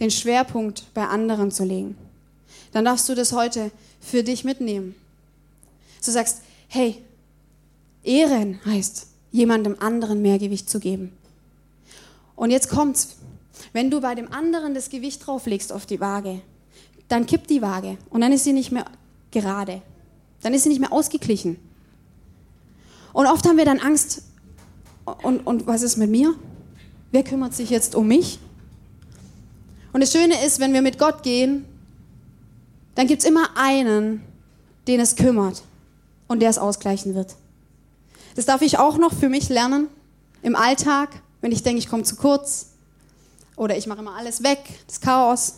den 0.00 0.10
Schwerpunkt 0.10 0.84
bei 0.94 1.06
anderen 1.06 1.50
zu 1.50 1.64
legen. 1.64 1.96
Dann 2.72 2.84
darfst 2.84 3.08
du 3.08 3.14
das 3.14 3.32
heute 3.32 3.70
für 4.00 4.22
dich 4.22 4.44
mitnehmen. 4.44 4.94
Du 6.04 6.10
sagst, 6.10 6.42
hey, 6.68 7.02
Ehren 8.04 8.60
heißt, 8.64 9.06
jemandem 9.32 9.76
anderen 9.80 10.22
mehr 10.22 10.38
Gewicht 10.38 10.70
zu 10.70 10.80
geben. 10.80 11.12
Und 12.36 12.50
jetzt 12.50 12.68
kommt's. 12.68 13.16
Wenn 13.72 13.90
du 13.90 14.00
bei 14.00 14.14
dem 14.14 14.32
anderen 14.32 14.72
das 14.72 14.88
Gewicht 14.88 15.26
drauflegst 15.26 15.72
auf 15.72 15.84
die 15.84 16.00
Waage, 16.00 16.40
dann 17.08 17.26
kippt 17.26 17.50
die 17.50 17.60
Waage 17.60 17.98
und 18.10 18.20
dann 18.20 18.32
ist 18.32 18.44
sie 18.44 18.52
nicht 18.52 18.70
mehr 18.70 18.84
gerade. 19.30 19.82
Dann 20.42 20.54
ist 20.54 20.62
sie 20.62 20.68
nicht 20.68 20.78
mehr 20.78 20.92
ausgeglichen. 20.92 21.58
Und 23.12 23.26
oft 23.26 23.46
haben 23.46 23.56
wir 23.56 23.64
dann 23.64 23.80
Angst, 23.80 24.22
und, 25.22 25.40
und 25.40 25.66
was 25.66 25.82
ist 25.82 25.96
mit 25.96 26.10
mir? 26.10 26.34
Wer 27.10 27.24
kümmert 27.24 27.54
sich 27.54 27.70
jetzt 27.70 27.94
um 27.94 28.06
mich? 28.06 28.38
Und 29.92 30.00
das 30.02 30.12
Schöne 30.12 30.44
ist, 30.44 30.60
wenn 30.60 30.72
wir 30.72 30.82
mit 30.82 30.98
Gott 30.98 31.22
gehen, 31.22 31.64
dann 32.94 33.06
gibt 33.06 33.22
es 33.22 33.28
immer 33.28 33.56
einen, 33.56 34.22
den 34.86 35.00
es 35.00 35.16
kümmert 35.16 35.62
und 36.26 36.40
der 36.40 36.50
es 36.50 36.58
ausgleichen 36.58 37.14
wird. 37.14 37.36
Das 38.36 38.46
darf 38.46 38.62
ich 38.62 38.78
auch 38.78 38.98
noch 38.98 39.12
für 39.12 39.28
mich 39.28 39.48
lernen 39.48 39.88
im 40.42 40.56
Alltag, 40.56 41.10
wenn 41.40 41.52
ich 41.52 41.62
denke, 41.62 41.78
ich 41.78 41.88
komme 41.88 42.02
zu 42.02 42.16
kurz 42.16 42.70
oder 43.56 43.76
ich 43.76 43.86
mache 43.86 44.00
immer 44.00 44.16
alles 44.16 44.42
weg, 44.42 44.58
das 44.86 45.00
Chaos. 45.00 45.54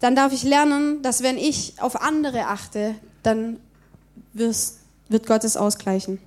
Dann 0.00 0.14
darf 0.14 0.32
ich 0.32 0.42
lernen, 0.42 1.02
dass 1.02 1.22
wenn 1.22 1.38
ich 1.38 1.74
auf 1.80 2.00
andere 2.00 2.46
achte, 2.46 2.94
dann 3.22 3.58
wird 4.32 5.26
Gott 5.26 5.44
es 5.44 5.56
ausgleichen. 5.56 6.18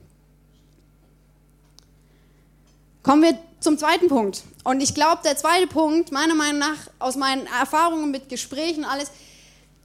Kommen 3.03 3.23
wir 3.23 3.37
zum 3.59 3.77
zweiten 3.77 4.07
Punkt. 4.07 4.43
Und 4.63 4.81
ich 4.81 4.93
glaube, 4.93 5.21
der 5.23 5.37
zweite 5.37 5.67
Punkt, 5.67 6.11
meiner 6.11 6.35
Meinung 6.35 6.59
nach, 6.59 6.77
aus 6.99 7.15
meinen 7.15 7.45
Erfahrungen 7.47 8.11
mit 8.11 8.29
Gesprächen 8.29 8.83
und 8.83 8.89
alles, 8.89 9.11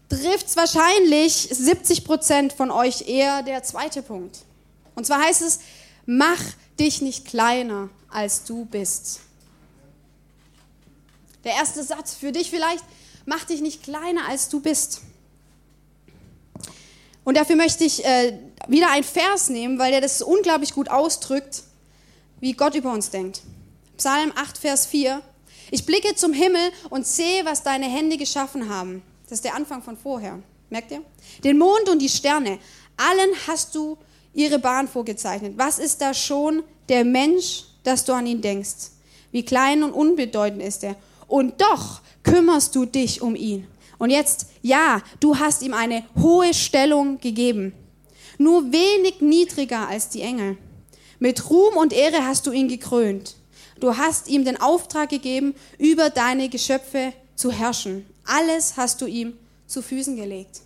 trifft 0.08 0.46
es 0.46 0.56
wahrscheinlich 0.56 1.48
70 1.50 2.04
Prozent 2.04 2.52
von 2.52 2.70
euch 2.70 3.08
eher 3.08 3.42
der 3.42 3.62
zweite 3.62 4.02
Punkt. 4.02 4.38
Und 4.94 5.06
zwar 5.06 5.22
heißt 5.22 5.42
es, 5.42 5.60
mach 6.06 6.40
dich 6.78 7.00
nicht 7.02 7.24
kleiner, 7.24 7.88
als 8.10 8.44
du 8.44 8.64
bist. 8.64 9.20
Der 11.42 11.52
erste 11.52 11.82
Satz 11.82 12.14
für 12.14 12.32
dich 12.32 12.50
vielleicht, 12.50 12.84
mach 13.26 13.44
dich 13.44 13.60
nicht 13.60 13.82
kleiner, 13.82 14.28
als 14.28 14.48
du 14.48 14.60
bist. 14.60 15.02
Und 17.24 17.36
dafür 17.36 17.56
möchte 17.56 17.84
ich 17.84 18.04
äh, 18.04 18.38
wieder 18.68 18.90
ein 18.90 19.02
Vers 19.02 19.48
nehmen, 19.48 19.78
weil 19.78 19.90
der 19.90 20.00
das 20.00 20.22
unglaublich 20.22 20.74
gut 20.74 20.90
ausdrückt, 20.90 21.62
wie 22.40 22.52
Gott 22.52 22.74
über 22.74 22.92
uns 22.92 23.10
denkt. 23.10 23.40
Psalm 23.96 24.32
8, 24.34 24.58
Vers 24.58 24.86
4. 24.86 25.22
Ich 25.70 25.86
blicke 25.86 26.14
zum 26.16 26.32
Himmel 26.32 26.70
und 26.90 27.06
sehe, 27.06 27.44
was 27.44 27.62
deine 27.62 27.86
Hände 27.86 28.16
geschaffen 28.16 28.68
haben. 28.68 29.02
Das 29.24 29.38
ist 29.38 29.44
der 29.44 29.54
Anfang 29.54 29.82
von 29.82 29.96
vorher. 29.96 30.40
Merkt 30.68 30.90
ihr? 30.90 31.02
Den 31.44 31.58
Mond 31.58 31.88
und 31.88 32.00
die 32.00 32.08
Sterne. 32.08 32.58
Allen 32.96 33.30
hast 33.46 33.74
du 33.74 33.96
ihre 34.34 34.58
Bahn 34.58 34.88
vorgezeichnet. 34.88 35.54
Was 35.56 35.78
ist 35.78 36.00
da 36.00 36.12
schon 36.12 36.64
der 36.88 37.04
Mensch, 37.04 37.64
dass 37.84 38.04
du 38.04 38.12
an 38.12 38.26
ihn 38.26 38.40
denkst? 38.42 38.90
Wie 39.30 39.44
klein 39.44 39.82
und 39.82 39.92
unbedeutend 39.92 40.62
ist 40.62 40.84
er. 40.84 40.96
Und 41.28 41.60
doch 41.60 42.00
kümmerst 42.24 42.74
du 42.74 42.84
dich 42.84 43.22
um 43.22 43.36
ihn. 43.36 43.66
Und 43.98 44.10
jetzt, 44.10 44.46
ja, 44.62 45.00
du 45.20 45.38
hast 45.38 45.62
ihm 45.62 45.72
eine 45.72 46.04
hohe 46.20 46.52
Stellung 46.52 47.20
gegeben. 47.20 47.72
Nur 48.38 48.72
wenig 48.72 49.20
niedriger 49.20 49.88
als 49.88 50.08
die 50.08 50.22
Engel. 50.22 50.58
Mit 51.20 51.48
Ruhm 51.48 51.76
und 51.76 51.92
Ehre 51.92 52.26
hast 52.26 52.46
du 52.46 52.52
ihn 52.52 52.68
gekrönt. 52.68 53.36
Du 53.80 53.96
hast 53.96 54.28
ihm 54.28 54.44
den 54.44 54.60
Auftrag 54.60 55.10
gegeben, 55.10 55.54
über 55.78 56.10
deine 56.10 56.48
Geschöpfe 56.48 57.12
zu 57.34 57.50
herrschen. 57.50 58.06
Alles 58.24 58.76
hast 58.76 59.00
du 59.00 59.06
ihm 59.06 59.36
zu 59.66 59.82
Füßen 59.82 60.16
gelegt. 60.16 60.60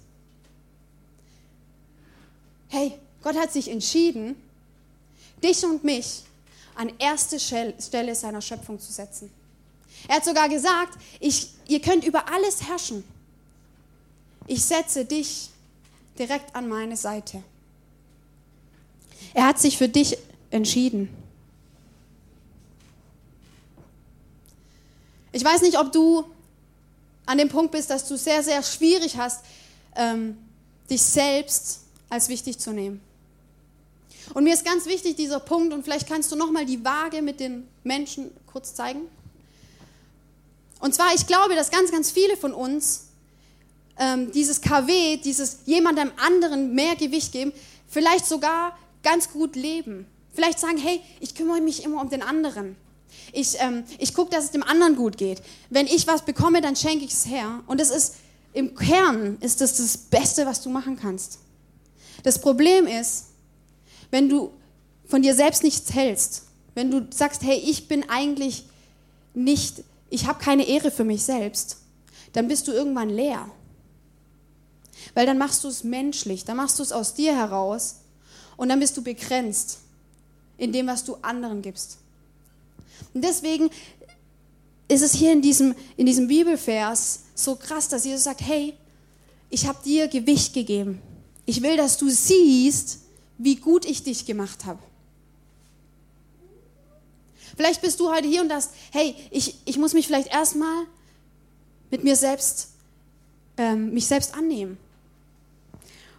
Hey, 2.69 2.93
Gott 3.23 3.37
hat 3.37 3.53
sich 3.53 3.71
entschieden, 3.71 4.37
dich 5.43 5.65
und 5.65 5.85
mich 5.85 6.25
an 6.75 6.93
erste 6.99 7.41
Stelle 7.41 8.15
seiner 8.15 8.43
Schöpfung 8.43 8.79
zu 8.79 8.93
setzen. 8.93 9.31
Er 10.07 10.17
hat 10.17 10.25
sogar 10.25 10.49
gesagt, 10.49 10.99
ich, 11.19 11.51
ihr 11.67 11.81
könnt 11.81 12.05
über 12.05 12.31
alles 12.31 12.69
herrschen. 12.69 13.03
Ich 14.47 14.63
setze 14.65 15.05
dich 15.05 15.51
direkt 16.19 16.55
an 16.55 16.69
meine 16.69 16.97
Seite. 16.97 17.43
Er 19.35 19.47
hat 19.47 19.59
sich 19.59 19.77
für 19.77 19.89
dich 19.89 20.17
entschieden. 20.51 21.09
Ich 25.33 25.45
weiß 25.45 25.63
nicht, 25.63 25.79
ob 25.79 25.93
du 25.93 26.25
an 27.27 27.39
dem 27.39 27.49
Punkt 27.49 27.73
bist, 27.73 27.91
dass 27.91 28.09
du 28.09 28.17
sehr, 28.17 28.43
sehr 28.43 28.63
schwierig 28.63 29.17
hast, 29.17 29.45
ähm, 29.97 30.39
dich 30.89 31.03
selbst 31.03 31.81
als 32.09 32.29
wichtig 32.29 32.59
zu 32.59 32.73
nehmen. 32.73 33.01
Und 34.35 34.45
mir 34.45 34.55
ist 34.55 34.65
ganz 34.65 34.87
wichtig 34.87 35.17
dieser 35.17 35.41
Punkt, 35.41 35.73
und 35.73 35.83
vielleicht 35.83 36.09
kannst 36.09 36.33
du 36.33 36.37
nochmal 36.37 36.65
die 36.65 36.83
Waage 36.85 37.23
mit 37.23 37.41
den 37.41 37.67
Menschen 37.85 38.31
kurz 38.47 38.75
zeigen. 38.75 39.03
Und 40.81 40.95
zwar, 40.95 41.15
ich 41.15 41.27
glaube, 41.27 41.55
dass 41.55 41.71
ganz, 41.71 41.91
ganz 41.91 42.11
viele 42.11 42.37
von 42.37 42.55
uns 42.55 43.09
ähm, 43.99 44.31
dieses 44.33 44.61
KW, 44.61 45.17
dieses 45.17 45.59
jemandem 45.67 46.13
anderen 46.17 46.75
mehr 46.75 46.95
Gewicht 46.97 47.33
geben, 47.33 47.53
vielleicht 47.89 48.27
sogar 48.27 48.79
ganz 49.03 49.31
gut 49.31 49.57
leben. 49.57 50.07
Vielleicht 50.33 50.61
sagen, 50.61 50.79
hey, 50.79 51.01
ich 51.21 51.35
kümmere 51.35 51.61
mich 51.61 51.83
immer 51.85 52.01
um 52.01 52.11
den 52.11 52.23
anderen. 52.23 52.77
Ich, 53.33 53.57
ähm, 53.61 53.85
ich 53.99 54.15
gucke, 54.15 54.31
dass 54.31 54.45
es 54.45 54.51
dem 54.51 54.63
anderen 54.63 54.97
gut 54.97 55.17
geht. 55.17 55.43
Wenn 55.71 55.87
ich 55.87 56.07
was 56.07 56.25
bekomme, 56.25 56.61
dann 56.61 56.77
schenke 56.77 57.05
ich 57.05 57.13
es 57.13 57.27
her. 57.27 57.63
Und 57.67 57.81
das 57.81 57.91
ist, 57.91 58.15
im 58.53 58.75
Kern 58.75 59.37
ist 59.41 59.61
das 59.61 59.77
das 59.77 59.97
Beste, 59.97 60.47
was 60.47 60.63
du 60.63 60.71
machen 60.71 60.97
kannst. 60.97 61.39
Das 62.23 62.41
Problem 62.41 62.87
ist, 62.87 63.27
wenn 64.11 64.29
du 64.29 64.53
von 65.07 65.23
dir 65.23 65.35
selbst 65.35 65.63
nichts 65.63 65.93
hältst, 65.95 66.45
wenn 66.75 66.91
du 66.91 67.07
sagst, 67.11 67.43
hey, 67.43 67.57
ich 67.57 67.89
bin 67.89 68.09
eigentlich 68.09 68.65
nicht, 69.35 69.83
ich 70.11 70.27
habe 70.27 70.43
keine 70.43 70.67
Ehre 70.67 70.91
für 70.91 71.05
mich 71.05 71.23
selbst, 71.23 71.79
dann 72.33 72.49
bist 72.49 72.69
du 72.69 72.73
irgendwann 72.73 73.11
leer. 73.11 73.49
Weil 75.15 75.27
dann 75.27 75.39
machst 75.39 75.65
du 75.65 75.69
es 75.69 75.85
menschlich, 75.85 76.45
dann 76.45 76.57
machst 76.57 76.79
du 76.79 76.83
es 76.83 76.93
aus 76.93 77.15
dir 77.15 77.35
heraus 77.35 77.97
und 78.57 78.69
dann 78.69 78.81
bist 78.81 78.97
du 78.97 79.03
begrenzt 79.03 79.79
in 80.57 80.73
dem, 80.73 80.87
was 80.87 81.05
du 81.05 81.17
anderen 81.23 81.63
gibst. 81.63 81.99
Und 83.15 83.25
deswegen 83.25 83.71
ist 84.89 85.03
es 85.03 85.13
hier 85.13 85.33
in 85.33 85.43
diesem, 85.43 85.75
in 85.97 86.07
diesem 86.07 86.29
Bibelvers 86.29 87.21
so 87.35 87.57
krass, 87.57 87.89
dass 87.89 88.05
Jesus 88.05 88.25
sagt, 88.25 88.41
hey, 88.41 88.75
ich 89.51 89.67
habe 89.67 89.79
dir 89.85 90.09
Gewicht 90.09 90.55
gegeben. 90.55 91.01
Ich 91.47 91.63
will, 91.63 91.77
dass 91.77 91.99
du 91.99 92.09
siehst, 92.09 93.01
wie 93.39 93.57
gut 93.57 93.85
ich 93.85 94.03
dich 94.03 94.27
gemacht 94.27 94.65
habe. 94.65 94.81
Vielleicht 97.57 97.81
bist 97.81 97.99
du 98.01 98.11
heute 98.11 98.29
hier 98.29 98.43
und 98.43 98.51
sagst, 98.51 98.71
hey, 98.93 99.15
ich, 99.31 99.57
ich 99.65 99.79
muss 99.79 99.93
mich 99.93 100.07
vielleicht 100.07 100.29
erstmal 100.29 100.85
mit 101.91 102.05
mir 102.05 102.17
selbst, 102.17 102.69
ähm, 103.57 103.93
mich 103.93 104.07
selbst 104.07 104.35
annehmen. 104.35 104.79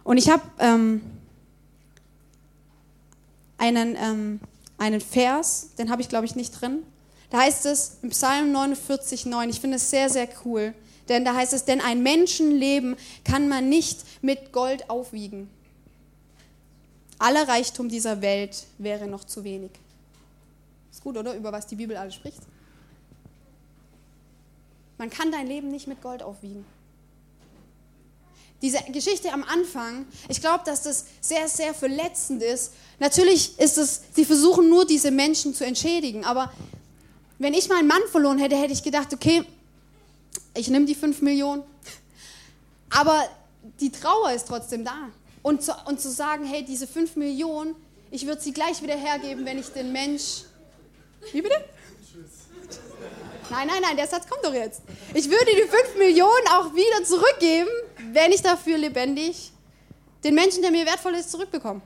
Und 0.04 0.18
ich 0.18 0.28
habe 0.28 0.42
ähm, 0.58 1.00
einen, 3.58 3.96
ähm, 3.96 4.40
einen 4.80 5.00
Vers, 5.00 5.68
den 5.78 5.90
habe 5.90 6.02
ich 6.02 6.08
glaube 6.08 6.24
ich 6.24 6.34
nicht 6.34 6.60
drin. 6.60 6.82
Da 7.28 7.38
heißt 7.40 7.66
es 7.66 7.98
im 8.02 8.10
Psalm 8.10 8.50
49, 8.50 9.26
9, 9.26 9.50
ich 9.50 9.60
finde 9.60 9.76
es 9.76 9.90
sehr, 9.90 10.10
sehr 10.10 10.28
cool, 10.44 10.74
denn 11.08 11.24
da 11.24 11.34
heißt 11.34 11.52
es, 11.52 11.64
denn 11.64 11.80
ein 11.80 12.02
Menschenleben 12.02 12.96
kann 13.24 13.48
man 13.48 13.68
nicht 13.68 14.04
mit 14.22 14.52
Gold 14.52 14.90
aufwiegen. 14.90 15.48
Aller 17.18 17.46
Reichtum 17.46 17.88
dieser 17.88 18.22
Welt 18.22 18.66
wäre 18.78 19.06
noch 19.06 19.24
zu 19.24 19.44
wenig. 19.44 19.70
Ist 20.90 21.04
gut, 21.04 21.16
oder? 21.16 21.34
Über 21.34 21.52
was 21.52 21.66
die 21.66 21.76
Bibel 21.76 21.96
alles 21.96 22.14
spricht. 22.14 22.40
Man 24.96 25.10
kann 25.10 25.30
dein 25.30 25.46
Leben 25.46 25.70
nicht 25.70 25.86
mit 25.86 26.02
Gold 26.02 26.22
aufwiegen 26.22 26.64
diese 28.62 28.78
Geschichte 28.92 29.32
am 29.32 29.42
Anfang, 29.42 30.06
ich 30.28 30.40
glaube, 30.40 30.64
dass 30.64 30.82
das 30.82 31.06
sehr, 31.20 31.48
sehr 31.48 31.72
verletzend 31.72 32.42
ist. 32.42 32.74
Natürlich 33.00 33.58
ist 33.58 33.78
es, 33.78 34.02
sie 34.14 34.24
versuchen 34.24 34.68
nur 34.68 34.86
diese 34.86 35.10
Menschen 35.10 35.54
zu 35.54 35.66
entschädigen, 35.66 36.24
aber 36.24 36.52
wenn 37.38 37.54
ich 37.54 37.68
meinen 37.68 37.88
Mann 37.88 38.02
verloren 38.12 38.38
hätte, 38.38 38.56
hätte 38.56 38.72
ich 38.72 38.82
gedacht, 38.82 39.12
okay, 39.12 39.42
ich 40.54 40.68
nehme 40.68 40.86
die 40.86 40.94
fünf 40.94 41.20
Millionen, 41.22 41.64
aber 42.90 43.24
die 43.80 43.90
Trauer 43.90 44.32
ist 44.32 44.46
trotzdem 44.46 44.84
da. 44.84 45.08
und 45.42 45.62
zu, 45.62 45.72
und 45.86 46.00
zu 46.00 46.10
sagen, 46.10 46.44
hey, 46.44 46.64
diese 46.64 46.86
5 46.86 47.16
Millionen, 47.16 47.74
ich 48.10 48.26
würde 48.26 48.40
sie 48.40 48.52
gleich 48.52 48.82
wieder 48.82 48.96
hergeben, 48.96 49.44
wenn 49.44 49.58
ich 49.58 49.68
den 49.68 49.92
Mensch... 49.92 50.42
Wie 51.32 51.42
bitte? 51.42 51.56
Nein, 53.50 53.66
nein, 53.66 53.82
nein, 53.82 53.96
der 53.96 54.06
Satz 54.06 54.28
kommt 54.28 54.44
doch 54.44 54.54
jetzt. 54.54 54.82
Ich 55.12 55.28
würde 55.28 55.46
die 55.46 55.68
5 55.68 55.98
Millionen 55.98 56.46
auch 56.52 56.72
wieder 56.72 57.04
zurückgeben, 57.04 57.70
wenn 58.12 58.32
ich 58.32 58.42
dafür 58.42 58.78
lebendig 58.78 59.52
den 60.22 60.34
Menschen, 60.34 60.62
der 60.62 60.70
mir 60.70 60.86
wertvoll 60.86 61.14
ist, 61.14 61.30
zurückbekomme. 61.30 61.80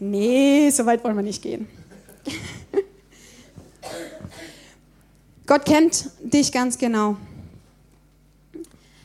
Nee, 0.00 0.70
so 0.70 0.86
weit 0.86 1.02
wollen 1.04 1.16
wir 1.16 1.22
nicht 1.22 1.42
gehen. 1.42 1.68
Gott 5.46 5.64
kennt 5.64 6.10
dich 6.20 6.52
ganz 6.52 6.78
genau. 6.78 7.16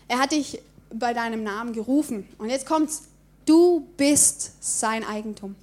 Er 0.08 0.20
hat 0.20 0.32
dich 0.32 0.62
bei 0.93 1.13
deinem 1.13 1.43
Namen 1.43 1.74
gerufen. 1.74 2.28
Und 2.38 2.50
jetzt 2.50 2.65
kommt's. 2.65 3.04
Du 3.46 3.88
bist 3.96 4.52
sein 4.60 5.06
Eigentum. 5.06 5.56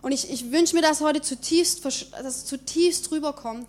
Und 0.00 0.12
ich, 0.12 0.30
ich 0.30 0.50
wünsche 0.50 0.74
mir, 0.74 0.82
dass 0.82 1.00
heute 1.00 1.20
zutiefst, 1.20 1.84
dass 1.84 2.46
zutiefst 2.46 3.10
rüberkommt, 3.10 3.66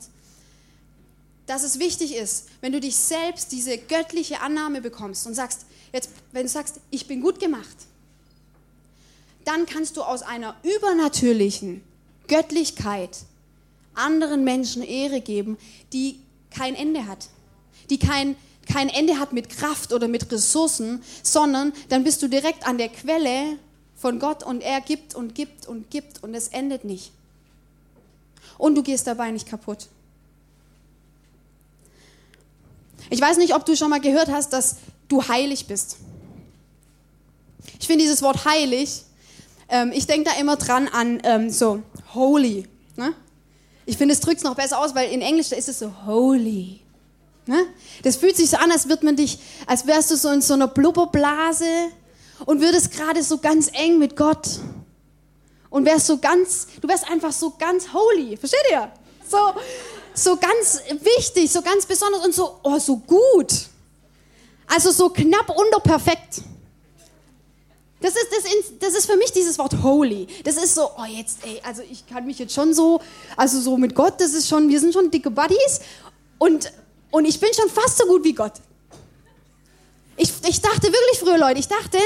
dass 1.45 1.63
es 1.63 1.79
wichtig 1.79 2.15
ist, 2.15 2.47
wenn 2.61 2.71
du 2.71 2.79
dich 2.79 2.95
selbst 2.95 3.51
diese 3.51 3.77
göttliche 3.77 4.39
Annahme 4.39 4.81
bekommst 4.81 5.25
und 5.25 5.33
sagst, 5.33 5.65
jetzt, 5.93 6.09
wenn 6.31 6.43
du 6.43 6.49
sagst, 6.49 6.79
ich 6.89 7.07
bin 7.07 7.21
gut 7.21 7.39
gemacht, 7.39 7.75
dann 9.45 9.65
kannst 9.65 9.97
du 9.97 10.03
aus 10.03 10.21
einer 10.21 10.55
übernatürlichen 10.63 11.83
Göttlichkeit 12.27 13.17
anderen 13.95 14.43
Menschen 14.43 14.83
Ehre 14.83 15.21
geben, 15.21 15.57
die 15.91 16.19
kein 16.51 16.75
Ende 16.75 17.07
hat, 17.07 17.27
die 17.89 17.99
kein, 17.99 18.35
kein 18.71 18.89
Ende 18.89 19.19
hat 19.19 19.33
mit 19.33 19.49
Kraft 19.49 19.93
oder 19.93 20.07
mit 20.07 20.31
Ressourcen, 20.31 21.01
sondern 21.23 21.73
dann 21.89 22.03
bist 22.03 22.21
du 22.21 22.27
direkt 22.27 22.67
an 22.67 22.77
der 22.77 22.89
Quelle 22.89 23.57
von 23.95 24.19
Gott 24.19 24.43
und 24.43 24.61
er 24.61 24.81
gibt 24.81 25.15
und 25.15 25.35
gibt 25.35 25.67
und 25.67 25.89
gibt 25.89 26.23
und 26.23 26.33
es 26.33 26.49
endet 26.49 26.85
nicht. 26.85 27.11
Und 28.57 28.75
du 28.75 28.83
gehst 28.83 29.07
dabei 29.07 29.31
nicht 29.31 29.47
kaputt. 29.47 29.87
Ich 33.09 33.19
weiß 33.19 33.37
nicht, 33.37 33.55
ob 33.55 33.65
du 33.65 33.75
schon 33.75 33.89
mal 33.89 34.01
gehört 34.01 34.29
hast, 34.29 34.53
dass 34.53 34.77
du 35.09 35.27
heilig 35.27 35.67
bist. 35.67 35.97
Ich 37.79 37.87
finde 37.87 38.03
dieses 38.03 38.21
Wort 38.21 38.45
heilig, 38.45 39.03
ähm, 39.67 39.91
ich 39.93 40.07
denke 40.07 40.29
da 40.29 40.39
immer 40.39 40.55
dran 40.55 40.87
an 40.87 41.19
ähm, 41.23 41.49
so 41.49 41.83
holy. 42.13 42.67
Ne? 42.95 43.13
Ich 43.85 43.97
finde, 43.97 44.13
es 44.13 44.21
drückt 44.21 44.37
es 44.37 44.43
noch 44.43 44.55
besser 44.55 44.79
aus, 44.79 44.95
weil 44.95 45.11
in 45.11 45.21
Englisch 45.21 45.49
da 45.49 45.55
ist 45.55 45.69
es 45.69 45.79
so 45.79 45.91
holy. 46.05 46.79
Ne? 47.45 47.65
Das 48.03 48.15
fühlt 48.15 48.37
sich 48.37 48.49
so 48.49 48.57
an, 48.57 48.71
als, 48.71 48.87
wird 48.87 49.03
man 49.03 49.15
dich, 49.15 49.39
als 49.65 49.85
wärst 49.87 50.11
du 50.11 50.17
so 50.17 50.29
in 50.29 50.41
so 50.41 50.53
einer 50.53 50.67
Blubberblase 50.67 51.65
und 52.45 52.61
würdest 52.61 52.91
gerade 52.91 53.23
so 53.23 53.37
ganz 53.37 53.69
eng 53.73 53.99
mit 53.99 54.15
Gott. 54.15 54.59
Und 55.69 55.85
wärst 55.85 56.07
so 56.07 56.17
ganz, 56.17 56.67
du 56.81 56.87
wärst 56.87 57.09
einfach 57.09 57.31
so 57.31 57.53
ganz 57.57 57.93
holy. 57.93 58.37
Versteht 58.37 58.59
ihr? 58.71 58.91
So, 59.29 59.37
so 60.15 60.35
ganz 60.35 60.81
wichtig, 61.01 61.51
so 61.51 61.61
ganz 61.61 61.85
besonders 61.85 62.25
und 62.25 62.33
so, 62.33 62.59
oh, 62.63 62.79
so 62.79 62.97
gut. 62.97 63.68
Also 64.69 64.91
so 64.91 65.09
knapp 65.09 65.49
unter 65.49 65.79
perfekt. 65.79 66.41
Das 68.01 68.13
ist, 68.13 68.27
das, 68.31 68.79
das 68.79 68.95
ist 68.95 69.05
für 69.07 69.17
mich 69.17 69.31
dieses 69.33 69.57
Wort 69.57 69.83
holy. 69.83 70.27
Das 70.45 70.55
ist 70.55 70.75
so, 70.75 70.89
oh 70.97 71.05
jetzt, 71.05 71.39
ey, 71.43 71.59
also 71.63 71.81
ich 71.81 72.07
kann 72.07 72.25
mich 72.25 72.39
jetzt 72.39 72.53
schon 72.53 72.73
so, 72.73 73.01
also 73.35 73.59
so 73.59 73.75
mit 73.77 73.93
Gott, 73.93 74.21
das 74.21 74.33
ist 74.33 74.47
schon, 74.47 74.69
wir 74.69 74.79
sind 74.79 74.93
schon 74.93 75.11
dicke 75.11 75.31
Buddies 75.31 75.81
und, 76.37 76.71
und 77.11 77.25
ich 77.25 77.39
bin 77.39 77.49
schon 77.53 77.69
fast 77.69 77.97
so 77.97 78.05
gut 78.05 78.23
wie 78.23 78.33
Gott. 78.33 78.53
Ich, 80.15 80.31
ich 80.47 80.61
dachte 80.61 80.83
wirklich 80.83 81.19
früher, 81.19 81.37
Leute, 81.37 81.59
ich 81.59 81.67
dachte, 81.67 81.97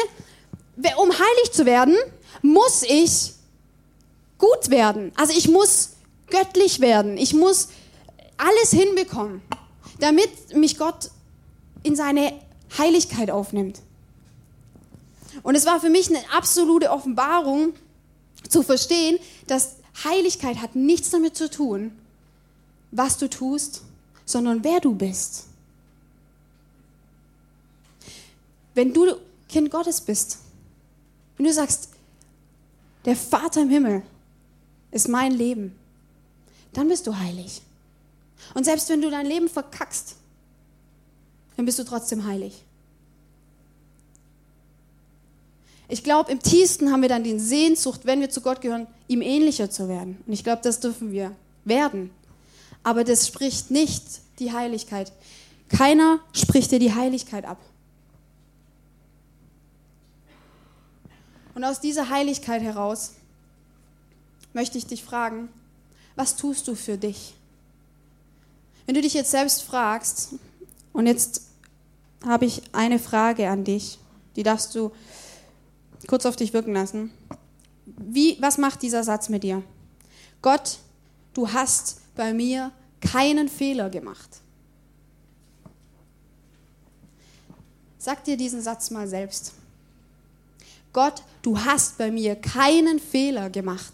um 0.98 1.12
heilig 1.12 1.52
zu 1.52 1.66
werden, 1.66 1.96
muss 2.42 2.84
ich 2.84 3.34
gut 4.40 4.70
werden. 4.70 5.12
Also 5.16 5.34
ich 5.38 5.48
muss 5.48 5.92
göttlich 6.28 6.80
werden. 6.80 7.18
Ich 7.18 7.34
muss 7.34 7.68
alles 8.38 8.72
hinbekommen, 8.72 9.42
damit 10.00 10.56
mich 10.56 10.78
Gott 10.78 11.12
in 11.84 11.96
seine 11.96 12.34
Heiligkeit 12.78 13.32
aufnimmt. 13.32 13.82
Und 15.42 15.56
es 15.56 15.66
war 15.66 15.80
für 15.80 15.90
mich 15.90 16.10
eine 16.10 16.24
absolute 16.32 16.92
Offenbarung 16.92 17.74
zu 18.48 18.64
verstehen, 18.64 19.20
dass 19.48 19.78
Heiligkeit 20.04 20.58
hat 20.58 20.76
nichts 20.76 21.10
damit 21.10 21.36
zu 21.36 21.50
tun, 21.50 21.92
was 22.92 23.18
du 23.18 23.30
tust, 23.30 23.82
sondern 24.26 24.64
wer 24.64 24.80
du 24.80 24.94
bist. 24.94 25.46
Wenn 28.76 28.94
du 28.94 29.18
Kind 29.50 29.70
Gottes 29.70 30.02
bist, 30.02 30.40
wenn 31.38 31.46
du 31.46 31.54
sagst, 31.54 31.90
der 33.06 33.16
Vater 33.16 33.62
im 33.62 33.70
Himmel 33.70 34.02
ist 34.92 35.10
mein 35.10 35.32
Leben, 35.32 35.76
dann 36.74 36.88
bist 36.88 37.06
du 37.06 37.16
heilig. 37.16 37.62
Und 38.54 38.64
selbst 38.64 38.90
wenn 38.90 39.02
du 39.02 39.10
dein 39.10 39.26
Leben 39.26 39.50
verkackst, 39.50 40.16
dann 41.64 41.68
bist 41.68 41.80
du 41.80 41.86
trotzdem 41.86 42.26
heilig. 42.26 42.66
Ich 45.88 46.04
glaube, 46.04 46.30
im 46.30 46.42
tiefsten 46.42 46.92
haben 46.92 47.02
wir 47.02 47.08
dann 47.08 47.24
die 47.24 47.40
Sehnsucht, 47.40 48.02
wenn 48.04 48.20
wir 48.20 48.30
zu 48.30 48.42
Gott 48.42 48.60
gehören, 48.60 48.86
ihm 49.08 49.22
ähnlicher 49.22 49.70
zu 49.70 49.88
werden. 49.88 50.22
Und 50.28 50.34
ich 50.34 50.44
glaube, 50.44 50.62
das 50.62 50.82
dürfen 50.82 51.14
wir 51.14 51.34
werden. 51.64 52.12
Aber 52.84 53.06
das 53.06 53.28
spricht 53.28 53.72
nicht 53.72 54.04
die 54.40 54.52
Heiligkeit. 54.52 55.14
Keiner 55.70 56.20
spricht 56.34 56.72
dir 56.72 56.80
die 56.80 56.94
Heiligkeit 56.94 57.46
ab. 57.46 57.60
Und 61.56 61.64
aus 61.64 61.80
dieser 61.80 62.10
Heiligkeit 62.10 62.62
heraus 62.62 63.14
möchte 64.52 64.78
ich 64.78 64.86
dich 64.86 65.02
fragen, 65.02 65.48
was 66.18 66.36
tust 66.36 66.68
du 66.68 66.76
für 66.76 66.98
dich? 66.98 67.36
Wenn 68.86 68.96
du 68.96 69.02
dich 69.02 69.14
jetzt 69.14 69.32
selbst 69.32 69.62
fragst, 69.62 70.34
und 70.94 71.08
jetzt 71.08 71.42
habe 72.26 72.46
ich 72.46 72.62
eine 72.72 73.00
Frage 73.00 73.50
an 73.50 73.64
dich, 73.64 74.00
die 74.36 74.44
darfst 74.44 74.76
du 74.76 74.92
kurz 76.08 76.26
auf 76.26 76.36
dich 76.36 76.54
wirken 76.54 76.74
lassen. 76.74 77.12
Wie, 77.86 78.38
was 78.42 78.58
macht 78.58 78.82
dieser 78.82 79.04
Satz 79.04 79.30
mit 79.30 79.44
dir? 79.44 79.64
Gott, 80.42 80.80
du 81.34 81.52
hast 81.52 82.02
bei 82.16 82.34
mir 82.34 82.72
keinen 83.02 83.50
Fehler 83.50 83.90
gemacht. 83.90 84.42
Sag 87.98 88.24
dir 88.26 88.36
diesen 88.36 88.62
Satz 88.62 88.92
mal 88.92 89.08
selbst. 89.08 89.54
Gott, 90.92 91.24
du 91.42 91.58
hast 91.58 91.98
bei 91.98 92.12
mir 92.12 92.36
keinen 92.36 93.00
Fehler 93.00 93.50
gemacht. 93.50 93.94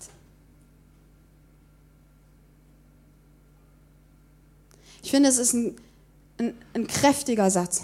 Ich 5.04 5.12
finde, 5.12 5.30
es 5.30 5.38
ist 5.38 5.54
ein, 5.54 5.76
ein, 6.38 6.54
ein 6.74 6.88
kräftiger 6.88 7.50
Satz. 7.50 7.84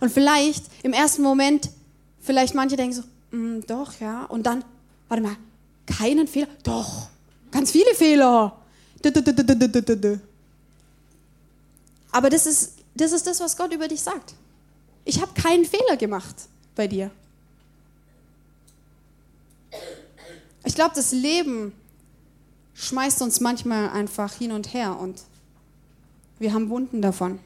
Und 0.00 0.10
vielleicht 0.10 0.64
im 0.82 0.92
ersten 0.92 1.22
Moment 1.22 1.70
vielleicht 2.20 2.54
manche 2.54 2.76
denken 2.76 2.96
so, 2.96 3.36
mm, 3.36 3.60
doch, 3.66 4.00
ja. 4.00 4.24
Und 4.24 4.44
dann, 4.44 4.64
warte 5.08 5.22
mal, 5.22 5.36
keinen 5.86 6.26
Fehler? 6.26 6.48
Doch, 6.62 7.08
ganz 7.50 7.70
viele 7.70 7.94
Fehler. 7.94 8.56
Aber 12.12 12.30
das 12.30 12.46
ist, 12.46 12.74
das 12.94 13.12
ist 13.12 13.26
das, 13.26 13.40
was 13.40 13.56
Gott 13.56 13.72
über 13.72 13.88
dich 13.88 14.00
sagt. 14.00 14.34
Ich 15.04 15.20
habe 15.20 15.32
keinen 15.34 15.64
Fehler 15.64 15.96
gemacht 15.96 16.36
bei 16.74 16.86
dir. 16.86 17.10
Ich 20.64 20.74
glaube, 20.74 20.92
das 20.94 21.12
Leben 21.12 21.72
schmeißt 22.74 23.22
uns 23.22 23.40
manchmal 23.40 23.90
einfach 23.90 24.32
hin 24.34 24.52
und 24.52 24.72
her 24.72 24.98
und 24.98 25.22
wir 26.38 26.52
haben 26.52 26.70
Wunden 26.70 27.02
davon. 27.02 27.38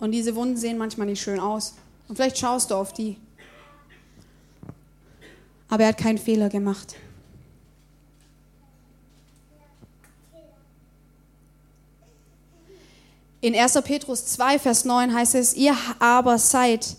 Und 0.00 0.12
diese 0.12 0.34
Wunden 0.34 0.56
sehen 0.56 0.78
manchmal 0.78 1.06
nicht 1.06 1.20
schön 1.20 1.38
aus. 1.38 1.74
Und 2.08 2.16
vielleicht 2.16 2.38
schaust 2.38 2.70
du 2.70 2.74
auf 2.74 2.92
die. 2.92 3.16
Aber 5.68 5.84
er 5.84 5.90
hat 5.90 5.98
keinen 5.98 6.18
Fehler 6.18 6.48
gemacht. 6.48 6.96
In 13.42 13.54
1. 13.54 13.80
Petrus 13.84 14.26
2, 14.26 14.58
Vers 14.58 14.84
9 14.84 15.14
heißt 15.14 15.34
es, 15.34 15.54
ihr 15.54 15.76
aber 15.98 16.38
seid 16.38 16.96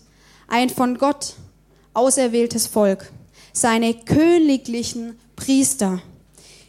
ein 0.48 0.70
von 0.70 0.98
Gott 0.98 1.34
auserwähltes 1.94 2.66
Volk, 2.66 3.12
seine 3.52 3.94
königlichen 3.94 5.18
Priester. 5.36 6.02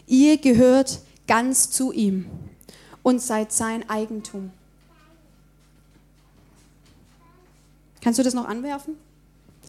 Ihr 0.06 0.38
gehört 0.38 1.00
ganz 1.28 1.72
zu 1.72 1.92
ihm 1.92 2.26
und 3.02 3.22
seid 3.22 3.52
sein 3.52 3.90
Eigentum. 3.90 4.52
Kannst 8.04 8.20
du 8.20 8.24
das 8.24 8.34
noch 8.34 8.50
anwerfen? 8.50 8.98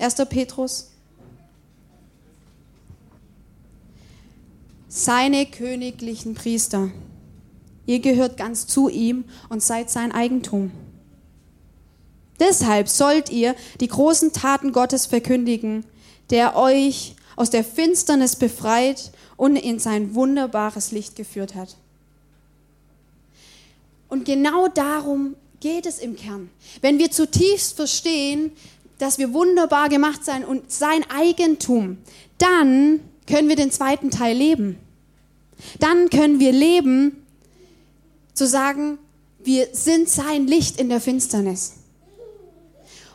1. 0.00 0.16
Petrus. 0.28 0.90
Seine 4.88 5.46
königlichen 5.46 6.34
Priester. 6.34 6.90
Ihr 7.86 8.00
gehört 8.00 8.36
ganz 8.36 8.66
zu 8.66 8.88
ihm 8.88 9.24
und 9.50 9.62
seid 9.62 9.88
sein 9.88 10.10
Eigentum. 10.10 10.72
Deshalb 12.40 12.88
sollt 12.88 13.30
ihr 13.30 13.54
die 13.80 13.86
großen 13.86 14.32
Taten 14.32 14.72
Gottes 14.72 15.06
verkündigen, 15.06 15.84
der 16.30 16.56
euch 16.56 17.14
aus 17.36 17.50
der 17.50 17.62
Finsternis 17.62 18.34
befreit 18.34 19.12
und 19.36 19.54
in 19.54 19.78
sein 19.78 20.16
wunderbares 20.16 20.90
Licht 20.90 21.14
geführt 21.14 21.54
hat. 21.54 21.76
Und 24.08 24.24
genau 24.24 24.66
darum 24.66 25.36
geht 25.64 25.86
es 25.86 25.98
im 25.98 26.14
Kern. 26.14 26.50
Wenn 26.82 26.98
wir 26.98 27.10
zutiefst 27.10 27.74
verstehen, 27.74 28.52
dass 28.98 29.16
wir 29.16 29.32
wunderbar 29.32 29.88
gemacht 29.88 30.22
sein 30.22 30.44
und 30.44 30.70
sein 30.70 31.06
Eigentum, 31.08 31.96
dann 32.36 33.00
können 33.26 33.48
wir 33.48 33.56
den 33.56 33.70
zweiten 33.70 34.10
Teil 34.10 34.36
leben. 34.36 34.78
Dann 35.80 36.10
können 36.10 36.38
wir 36.38 36.52
leben, 36.52 37.24
zu 38.34 38.46
sagen, 38.46 38.98
wir 39.42 39.68
sind 39.72 40.10
sein 40.10 40.46
Licht 40.46 40.78
in 40.78 40.90
der 40.90 41.00
Finsternis. 41.00 41.76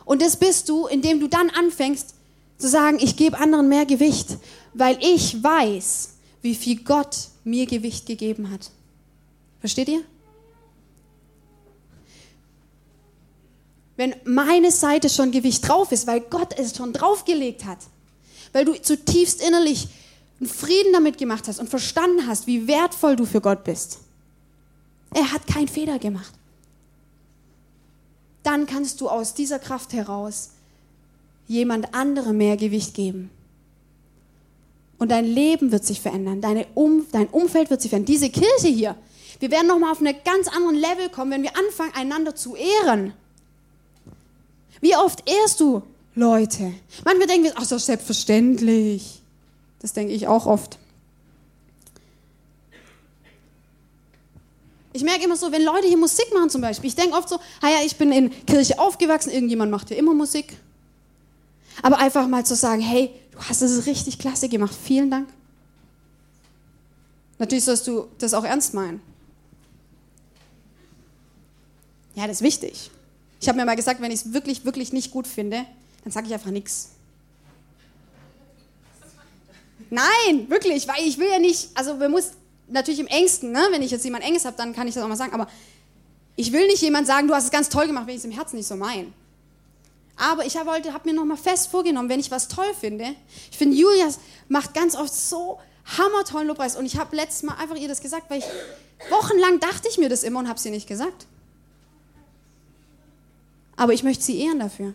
Und 0.04 0.20
das 0.20 0.34
bist 0.34 0.68
du, 0.68 0.88
indem 0.88 1.20
du 1.20 1.28
dann 1.28 1.50
anfängst 1.50 2.14
zu 2.58 2.68
sagen, 2.68 2.98
ich 3.00 3.16
gebe 3.16 3.38
anderen 3.38 3.68
mehr 3.68 3.86
Gewicht, 3.86 4.38
weil 4.74 4.98
ich 5.00 5.40
weiß, 5.40 6.14
wie 6.42 6.56
viel 6.56 6.82
Gott 6.82 7.28
mir 7.44 7.66
Gewicht 7.66 8.06
gegeben 8.06 8.50
hat. 8.50 8.72
Versteht 9.60 9.88
ihr? 9.88 10.02
Wenn 14.00 14.14
meine 14.24 14.70
Seite 14.70 15.10
schon 15.10 15.30
Gewicht 15.30 15.68
drauf 15.68 15.92
ist, 15.92 16.06
weil 16.06 16.22
Gott 16.22 16.58
es 16.58 16.74
schon 16.74 16.94
draufgelegt 16.94 17.66
hat, 17.66 17.76
weil 18.54 18.64
du 18.64 18.72
zutiefst 18.72 19.46
innerlich 19.46 19.88
einen 20.40 20.48
Frieden 20.48 20.94
damit 20.94 21.18
gemacht 21.18 21.46
hast 21.46 21.60
und 21.60 21.68
verstanden 21.68 22.26
hast, 22.26 22.46
wie 22.46 22.66
wertvoll 22.66 23.14
du 23.14 23.26
für 23.26 23.42
Gott 23.42 23.62
bist. 23.62 23.98
Er 25.12 25.30
hat 25.30 25.46
keinen 25.46 25.68
Fehler 25.68 25.98
gemacht. 25.98 26.32
Dann 28.42 28.64
kannst 28.64 29.02
du 29.02 29.10
aus 29.10 29.34
dieser 29.34 29.58
Kraft 29.58 29.92
heraus 29.92 30.52
jemand 31.46 31.94
anderem 31.94 32.38
mehr 32.38 32.56
Gewicht 32.56 32.94
geben. 32.94 33.28
Und 34.96 35.10
dein 35.10 35.26
Leben 35.26 35.72
wird 35.72 35.84
sich 35.84 36.00
verändern, 36.00 36.40
um, 36.72 37.04
dein 37.12 37.26
Umfeld 37.26 37.68
wird 37.68 37.82
sich 37.82 37.90
verändern. 37.90 38.14
Diese 38.14 38.30
Kirche 38.30 38.68
hier, 38.68 38.96
wir 39.40 39.50
werden 39.50 39.66
nochmal 39.66 39.92
auf 39.92 40.00
einen 40.00 40.16
ganz 40.24 40.48
anderen 40.48 40.76
Level 40.76 41.10
kommen, 41.10 41.32
wenn 41.32 41.42
wir 41.42 41.54
anfangen, 41.54 41.92
einander 41.94 42.34
zu 42.34 42.56
ehren. 42.56 43.12
Wie 44.80 44.96
oft 44.96 45.28
ehrst 45.28 45.60
du 45.60 45.82
Leute? 46.14 46.72
Manchmal 47.04 47.26
denken 47.26 47.44
wir, 47.44 47.52
ach, 47.56 47.64
so 47.64 47.78
selbstverständlich. 47.78 49.20
Das 49.80 49.92
denke 49.92 50.12
ich 50.12 50.26
auch 50.26 50.46
oft. 50.46 50.78
Ich 54.92 55.04
merke 55.04 55.24
immer 55.24 55.36
so, 55.36 55.52
wenn 55.52 55.64
Leute 55.64 55.86
hier 55.86 55.96
Musik 55.96 56.26
machen 56.34 56.50
zum 56.50 56.62
Beispiel, 56.62 56.88
ich 56.88 56.96
denke 56.96 57.16
oft 57.16 57.28
so, 57.28 57.38
ja, 57.62 57.78
ich 57.84 57.96
bin 57.96 58.10
in 58.10 58.46
Kirche 58.46 58.78
aufgewachsen, 58.78 59.30
irgendjemand 59.30 59.70
macht 59.70 59.88
hier 59.88 59.96
immer 59.96 60.14
Musik. 60.14 60.56
Aber 61.82 61.98
einfach 61.98 62.26
mal 62.26 62.44
zu 62.44 62.56
sagen, 62.56 62.82
hey, 62.82 63.10
du 63.30 63.38
hast 63.38 63.62
es 63.62 63.86
richtig 63.86 64.18
klasse 64.18 64.48
gemacht, 64.48 64.74
vielen 64.74 65.10
Dank. 65.10 65.28
Natürlich 67.38 67.64
sollst 67.64 67.86
du 67.86 68.08
das 68.18 68.34
auch 68.34 68.44
ernst 68.44 68.74
meinen. 68.74 69.00
Ja, 72.14 72.26
das 72.26 72.38
ist 72.38 72.42
wichtig. 72.42 72.90
Ich 73.40 73.48
habe 73.48 73.58
mir 73.58 73.64
mal 73.64 73.76
gesagt, 73.76 74.00
wenn 74.00 74.10
ich 74.10 74.20
es 74.20 74.32
wirklich, 74.32 74.64
wirklich 74.64 74.92
nicht 74.92 75.10
gut 75.10 75.26
finde, 75.26 75.64
dann 76.04 76.12
sage 76.12 76.26
ich 76.26 76.34
einfach 76.34 76.50
nichts. 76.50 76.90
Nein, 79.88 80.48
wirklich, 80.48 80.86
weil 80.86 81.02
ich 81.04 81.18
will 81.18 81.28
ja 81.28 81.38
nicht, 81.38 81.70
also 81.74 81.94
man 81.94 82.10
muss 82.10 82.30
natürlich 82.68 83.00
im 83.00 83.06
engsten, 83.06 83.50
ne? 83.50 83.66
wenn 83.70 83.82
ich 83.82 83.90
jetzt 83.90 84.04
jemand 84.04 84.24
enges 84.24 84.44
habe, 84.44 84.56
dann 84.56 84.72
kann 84.72 84.86
ich 84.86 84.94
das 84.94 85.02
auch 85.02 85.08
mal 85.08 85.16
sagen, 85.16 85.32
aber 85.32 85.48
ich 86.36 86.52
will 86.52 86.66
nicht 86.68 86.80
jemand 86.82 87.06
sagen, 87.06 87.26
du 87.26 87.34
hast 87.34 87.44
es 87.44 87.50
ganz 87.50 87.68
toll 87.68 87.86
gemacht, 87.86 88.06
wenn 88.06 88.14
ich 88.14 88.20
es 88.20 88.24
im 88.24 88.30
Herzen 88.30 88.56
nicht 88.56 88.68
so 88.68 88.76
meine. 88.76 89.08
Aber 90.16 90.44
ich 90.44 90.56
habe 90.56 90.70
hab 90.70 91.06
mir 91.06 91.14
nochmal 91.14 91.36
fest 91.36 91.68
vorgenommen, 91.68 92.08
wenn 92.08 92.20
ich 92.20 92.30
was 92.30 92.46
toll 92.46 92.72
finde, 92.78 93.06
ich 93.50 93.56
finde, 93.58 93.76
Julia 93.76 94.08
macht 94.48 94.74
ganz 94.74 94.94
oft 94.94 95.12
so 95.12 95.58
hammertollen 95.98 96.46
Lobpreis 96.46 96.76
und 96.76 96.86
ich 96.86 96.98
habe 96.98 97.16
letztes 97.16 97.42
Mal 97.42 97.56
einfach 97.56 97.76
ihr 97.76 97.88
das 97.88 98.00
gesagt, 98.00 98.30
weil 98.30 98.40
ich 98.40 98.44
wochenlang 99.10 99.58
dachte 99.60 99.88
ich 99.88 99.98
mir 99.98 100.08
das 100.08 100.22
immer 100.22 100.38
und 100.38 100.48
habe 100.48 100.60
sie 100.60 100.70
nicht 100.70 100.86
gesagt. 100.86 101.26
Aber 103.80 103.94
ich 103.94 104.02
möchte 104.02 104.22
sie 104.22 104.38
ehren 104.44 104.58
dafür. 104.58 104.92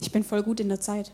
Ich 0.00 0.10
bin 0.10 0.24
voll 0.24 0.42
gut 0.42 0.60
in 0.60 0.70
der 0.70 0.80
Zeit. 0.80 1.12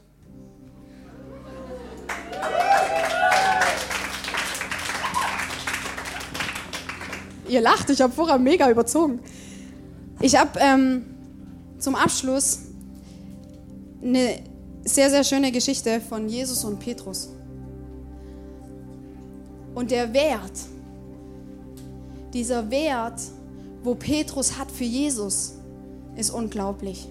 Ihr 7.49 7.61
lacht, 7.61 7.91
ich 7.91 8.01
habe 8.01 8.13
vorher 8.13 8.39
mega 8.39 8.71
überzogen. 8.71 9.19
Ich 10.21 10.37
habe 10.37 10.57
ähm, 10.61 11.05
zum 11.81 11.97
Abschluss 11.97 12.61
eine 14.01 14.41
sehr, 14.85 15.11
sehr 15.11 15.25
schöne 15.25 15.51
Geschichte 15.51 16.01
von 16.01 16.29
Jesus 16.29 16.63
und 16.63 16.79
Petrus. 16.79 17.31
Und 19.75 19.91
der 19.91 20.15
Wert, 20.15 20.53
dieser 22.37 22.71
Wert, 22.71 23.19
wo 23.83 23.95
Petrus 23.95 24.59
hat 24.59 24.71
für 24.71 24.85
Jesus, 24.85 25.55
ist 26.17 26.31
unglaublich. 26.31 27.09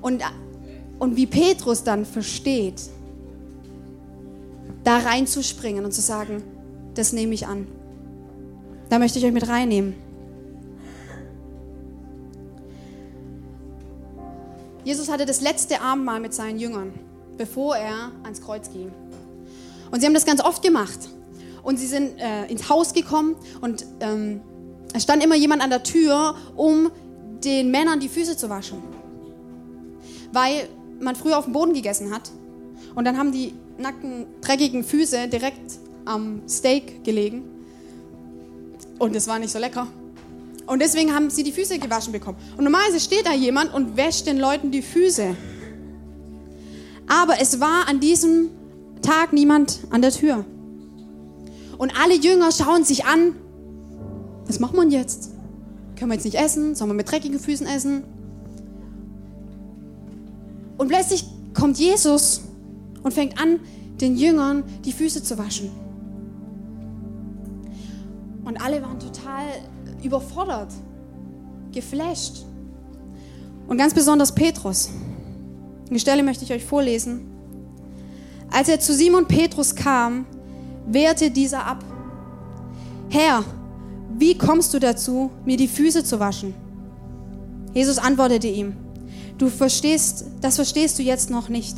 Und, 0.00 0.22
und 1.00 1.16
wie 1.16 1.26
Petrus 1.26 1.82
dann 1.82 2.06
versteht, 2.06 2.80
da 4.84 4.98
reinzuspringen 4.98 5.84
und 5.84 5.92
zu 5.92 6.00
sagen, 6.00 6.44
das 6.94 7.12
nehme 7.12 7.34
ich 7.34 7.48
an. 7.48 7.66
Da 8.88 9.00
möchte 9.00 9.18
ich 9.18 9.24
euch 9.24 9.32
mit 9.32 9.48
reinnehmen. 9.48 9.94
Jesus 14.84 15.10
hatte 15.10 15.26
das 15.26 15.40
letzte 15.40 15.80
Abendmahl 15.80 16.20
mit 16.20 16.32
seinen 16.32 16.60
Jüngern, 16.60 16.92
bevor 17.36 17.76
er 17.76 18.12
ans 18.22 18.40
Kreuz 18.40 18.70
ging. 18.70 18.92
Und 19.90 20.00
sie 20.00 20.06
haben 20.06 20.14
das 20.14 20.24
ganz 20.24 20.40
oft 20.40 20.62
gemacht. 20.62 21.08
Und 21.68 21.76
sie 21.76 21.86
sind 21.86 22.18
äh, 22.18 22.46
ins 22.46 22.70
Haus 22.70 22.94
gekommen 22.94 23.36
und 23.60 23.84
ähm, 24.00 24.40
es 24.94 25.02
stand 25.02 25.22
immer 25.22 25.34
jemand 25.34 25.62
an 25.62 25.68
der 25.68 25.82
Tür, 25.82 26.34
um 26.56 26.90
den 27.44 27.70
Männern 27.70 28.00
die 28.00 28.08
Füße 28.08 28.38
zu 28.38 28.48
waschen. 28.48 28.78
Weil 30.32 30.66
man 30.98 31.14
früher 31.14 31.36
auf 31.36 31.44
dem 31.44 31.52
Boden 31.52 31.74
gegessen 31.74 32.10
hat 32.10 32.30
und 32.94 33.04
dann 33.04 33.18
haben 33.18 33.32
die 33.32 33.52
nackten, 33.76 34.24
dreckigen 34.40 34.82
Füße 34.82 35.28
direkt 35.28 35.78
am 36.06 36.40
Steak 36.48 37.04
gelegen. 37.04 37.42
Und 38.98 39.14
es 39.14 39.28
war 39.28 39.38
nicht 39.38 39.52
so 39.52 39.58
lecker. 39.58 39.88
Und 40.64 40.80
deswegen 40.80 41.14
haben 41.14 41.28
sie 41.28 41.42
die 41.42 41.52
Füße 41.52 41.78
gewaschen 41.78 42.14
bekommen. 42.14 42.38
Und 42.56 42.64
normalerweise 42.64 42.98
steht 42.98 43.26
da 43.26 43.34
jemand 43.34 43.74
und 43.74 43.94
wäscht 43.94 44.26
den 44.26 44.38
Leuten 44.38 44.70
die 44.70 44.80
Füße. 44.80 45.36
Aber 47.06 47.34
es 47.42 47.60
war 47.60 47.86
an 47.90 48.00
diesem 48.00 48.48
Tag 49.02 49.34
niemand 49.34 49.80
an 49.90 50.00
der 50.00 50.12
Tür. 50.12 50.46
Und 51.78 51.98
alle 51.98 52.14
Jünger 52.16 52.50
schauen 52.52 52.84
sich 52.84 53.06
an. 53.06 53.34
Was 54.46 54.58
macht 54.58 54.74
man 54.74 54.90
jetzt? 54.90 55.30
Können 55.96 56.10
wir 56.10 56.14
jetzt 56.14 56.24
nicht 56.24 56.36
essen? 56.36 56.74
Sollen 56.74 56.90
wir 56.90 56.94
mit 56.94 57.10
dreckigen 57.10 57.38
Füßen 57.38 57.66
essen? 57.66 58.04
Und 60.76 60.88
plötzlich 60.88 61.24
kommt 61.54 61.78
Jesus 61.78 62.42
und 63.02 63.12
fängt 63.12 63.40
an, 63.40 63.60
den 64.00 64.16
Jüngern 64.16 64.64
die 64.84 64.92
Füße 64.92 65.22
zu 65.22 65.38
waschen. 65.38 65.70
Und 68.44 68.60
alle 68.62 68.80
waren 68.82 68.98
total 68.98 69.44
überfordert, 70.02 70.72
geflasht. 71.72 72.44
Und 73.66 73.76
ganz 73.76 73.92
besonders 73.92 74.34
Petrus. 74.34 74.88
Die 75.90 75.98
Stelle 75.98 76.22
möchte 76.22 76.44
ich 76.44 76.52
euch 76.52 76.64
vorlesen. 76.64 77.26
Als 78.50 78.68
er 78.68 78.80
zu 78.80 78.94
Simon 78.94 79.26
Petrus 79.26 79.74
kam, 79.74 80.26
wehrte 80.88 81.30
dieser 81.30 81.64
ab. 81.64 81.84
Herr, 83.10 83.44
wie 84.18 84.36
kommst 84.36 84.74
du 84.74 84.78
dazu, 84.78 85.30
mir 85.44 85.56
die 85.56 85.68
Füße 85.68 86.04
zu 86.04 86.18
waschen? 86.18 86.54
Jesus 87.74 87.98
antwortete 87.98 88.48
ihm, 88.48 88.74
du 89.36 89.48
verstehst, 89.48 90.24
das 90.40 90.56
verstehst 90.56 90.98
du 90.98 91.02
jetzt 91.02 91.30
noch 91.30 91.48
nicht, 91.48 91.76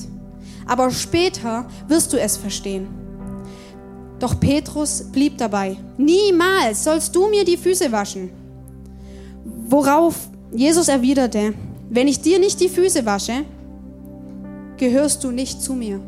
aber 0.67 0.91
später 0.91 1.67
wirst 1.89 2.13
du 2.13 2.21
es 2.21 2.37
verstehen. 2.37 2.89
Doch 4.19 4.39
Petrus 4.39 5.05
blieb 5.11 5.39
dabei. 5.39 5.77
Niemals 5.97 6.85
sollst 6.85 7.17
du 7.17 7.29
mir 7.29 7.45
die 7.45 7.57
Füße 7.57 7.91
waschen. 7.91 8.31
Worauf 9.67 10.15
Jesus 10.53 10.89
erwiderte, 10.89 11.55
wenn 11.89 12.07
ich 12.07 12.21
dir 12.21 12.39
nicht 12.39 12.61
die 12.61 12.69
Füße 12.69 13.07
wasche, 13.07 13.45
gehörst 14.77 15.25
du 15.25 15.31
nicht 15.31 15.63
zu 15.63 15.75
mir. 15.75 16.01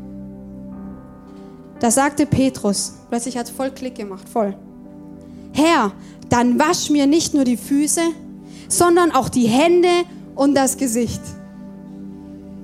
Da 1.79 1.91
sagte 1.91 2.25
Petrus, 2.25 2.93
plötzlich 3.09 3.37
hat 3.37 3.47
es 3.47 3.51
voll 3.51 3.71
Klick 3.71 3.95
gemacht, 3.95 4.27
voll. 4.29 4.55
Herr, 5.51 5.91
dann 6.29 6.59
wasch 6.59 6.89
mir 6.89 7.07
nicht 7.07 7.33
nur 7.33 7.43
die 7.43 7.57
Füße, 7.57 8.01
sondern 8.69 9.11
auch 9.11 9.29
die 9.29 9.47
Hände 9.47 10.05
und 10.35 10.55
das 10.55 10.77
Gesicht. 10.77 11.21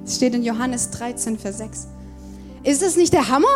Das 0.05 0.15
steht 0.15 0.33
in 0.33 0.43
Johannes 0.43 0.89
13, 0.91 1.37
Vers 1.37 1.57
6. 1.57 1.87
Ist 2.63 2.81
es 2.81 2.95
nicht 2.95 3.13
der 3.13 3.29
Hammer? 3.29 3.47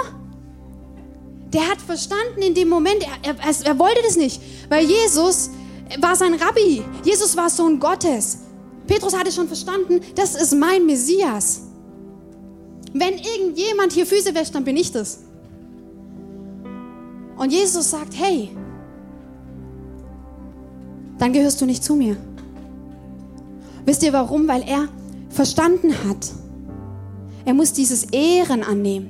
der 1.54 1.70
hat 1.70 1.80
verstanden 1.80 2.42
in 2.42 2.54
dem 2.54 2.68
Moment, 2.68 3.06
er, 3.22 3.36
er, 3.40 3.66
er 3.66 3.80
wollte 3.80 4.02
das 4.04 4.18
nicht, 4.18 4.42
weil 4.70 4.86
Jesus 4.86 5.52
war 6.00 6.16
sein 6.16 6.34
Rabbi. 6.34 6.84
Jesus 7.04 7.38
war 7.38 7.50
Sohn 7.50 7.80
Gottes. 7.80 8.40
Petrus 8.88 9.16
hatte 9.16 9.32
schon 9.32 9.48
verstanden, 9.48 10.02
das 10.16 10.36
ist 10.36 10.56
mein 10.56 10.86
Messias. 10.86 11.62
Wenn 12.94 13.14
irgendjemand 13.14 13.94
hier 13.94 14.06
Füße 14.06 14.34
wäscht, 14.34 14.56
dann 14.56 14.64
bin 14.64 14.78
ich 14.78 14.92
das. 14.92 15.20
Und 17.44 17.52
Jesus 17.52 17.92
sagt, 17.92 18.14
hey, 18.16 18.52
dann 21.18 21.34
gehörst 21.34 21.60
du 21.60 21.66
nicht 21.66 21.84
zu 21.84 21.94
mir. 21.94 22.16
Wisst 23.86 24.02
ihr 24.02 24.14
warum? 24.14 24.48
Weil 24.48 24.64
er 24.64 24.88
verstanden 25.28 25.94
hat, 26.08 26.32
er 27.44 27.54
muss 27.54 27.74
dieses 27.74 28.06
Ehren 28.06 28.64
annehmen. 28.64 29.10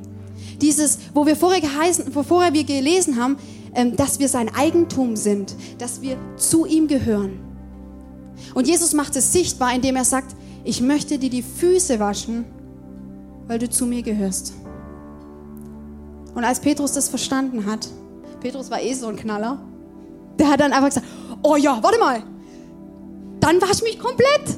Dieses, 0.59 0.97
wo 1.13 1.27
wir 1.27 1.35
vorher, 1.35 1.61
geheißen, 1.61 2.15
wo 2.15 2.23
vorher 2.23 2.53
wir 2.53 2.63
gelesen 2.63 3.21
haben, 3.21 3.37
ähm, 3.75 3.95
dass 3.95 4.17
wir 4.17 4.27
sein 4.27 4.49
Eigentum 4.55 5.15
sind, 5.15 5.55
dass 5.77 6.01
wir 6.01 6.17
zu 6.35 6.65
ihm 6.65 6.87
gehören. 6.87 7.39
Und 8.55 8.67
Jesus 8.67 8.95
macht 8.95 9.15
es 9.15 9.31
sichtbar, 9.31 9.75
indem 9.75 9.95
er 9.95 10.05
sagt, 10.05 10.35
ich 10.63 10.81
möchte 10.81 11.19
dir 11.19 11.29
die 11.29 11.43
Füße 11.43 11.99
waschen, 11.99 12.45
weil 13.45 13.59
du 13.59 13.69
zu 13.69 13.85
mir 13.85 14.01
gehörst. 14.01 14.53
Und 16.33 16.43
als 16.43 16.59
Petrus 16.61 16.93
das 16.93 17.09
verstanden 17.09 17.67
hat, 17.67 17.87
Petrus 18.43 18.69
war 18.69 18.81
eh 18.81 18.93
so 18.93 19.07
ein 19.07 19.15
Knaller, 19.15 19.57
der 20.37 20.49
hat 20.49 20.59
dann 20.59 20.73
einfach 20.73 20.89
gesagt, 20.89 21.07
oh 21.43 21.55
ja, 21.55 21.81
warte 21.81 21.97
mal, 21.97 22.21
dann 23.39 23.61
wasch 23.61 23.81
mich 23.83 23.97
komplett. 23.97 24.57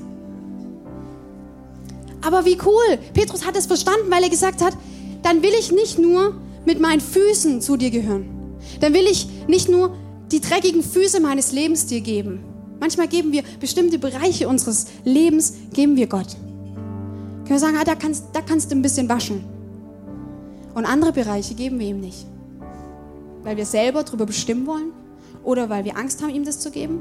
Aber 2.22 2.46
wie 2.46 2.58
cool, 2.66 2.98
Petrus 3.14 3.46
hat 3.46 3.56
es 3.56 3.68
verstanden, 3.68 4.10
weil 4.10 4.24
er 4.24 4.30
gesagt 4.30 4.64
hat, 4.64 4.76
dann 5.22 5.44
will 5.44 5.54
ich 5.58 5.72
nicht 5.72 6.00
nur 6.00 6.34
mit 6.66 6.80
meinen 6.80 7.00
Füßen 7.00 7.62
zu 7.62 7.78
dir 7.78 7.92
gehören. 7.92 8.58
Dann 8.80 8.94
will 8.96 9.06
ich 9.06 9.28
nicht 9.48 9.70
nur 9.70 9.96
die 10.32 10.42
dreckigen 10.42 10.82
Füße 10.82 11.20
meines 11.20 11.52
Lebens 11.52 11.86
dir 11.86 12.02
geben. 12.02 12.44
Manchmal 12.80 13.08
geben 13.08 13.32
wir 13.32 13.44
bestimmte 13.60 14.00
Bereiche 14.00 14.48
unseres 14.48 14.88
Lebens, 15.04 15.54
geben 15.74 15.96
wir 15.96 16.08
Gott. 16.08 16.34
Können 16.34 17.50
wir 17.50 17.60
sagen, 17.60 17.78
ah, 17.80 17.84
da, 17.84 17.94
kannst, 17.94 18.26
da 18.34 18.42
kannst 18.42 18.72
du 18.72 18.76
ein 18.76 18.82
bisschen 18.82 19.08
waschen. 19.08 19.44
Und 20.74 20.86
andere 20.86 21.12
Bereiche 21.12 21.54
geben 21.54 21.80
wir 21.80 21.88
ihm 21.88 22.00
nicht. 22.00 22.26
Weil 23.46 23.56
wir 23.56 23.66
selber 23.66 24.04
darüber 24.04 24.26
bestimmen 24.26 24.68
wollen 24.68 24.92
oder 25.46 25.70
weil 25.70 25.86
wir 25.86 25.96
Angst 25.96 26.22
haben, 26.22 26.32
ihm 26.32 26.44
das 26.44 26.60
zu 26.60 26.70
geben. 26.70 27.00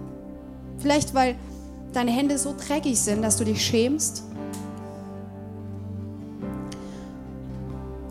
Vielleicht 0.78 1.14
weil 1.14 1.34
deine 1.92 2.12
Hände 2.12 2.38
so 2.38 2.54
dreckig 2.56 3.00
sind, 3.00 3.22
dass 3.22 3.36
du 3.36 3.44
dich 3.44 3.60
schämst 3.60 4.22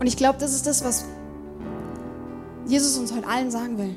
Und 0.04 0.08
ich 0.08 0.18
glaube, 0.18 0.38
das 0.38 0.54
ist 0.54 0.66
das, 0.66 0.84
was 0.84 1.06
Jesus 2.66 2.98
uns 2.98 3.10
heute 3.14 3.26
allen 3.26 3.50
sagen 3.50 3.78
will. 3.78 3.96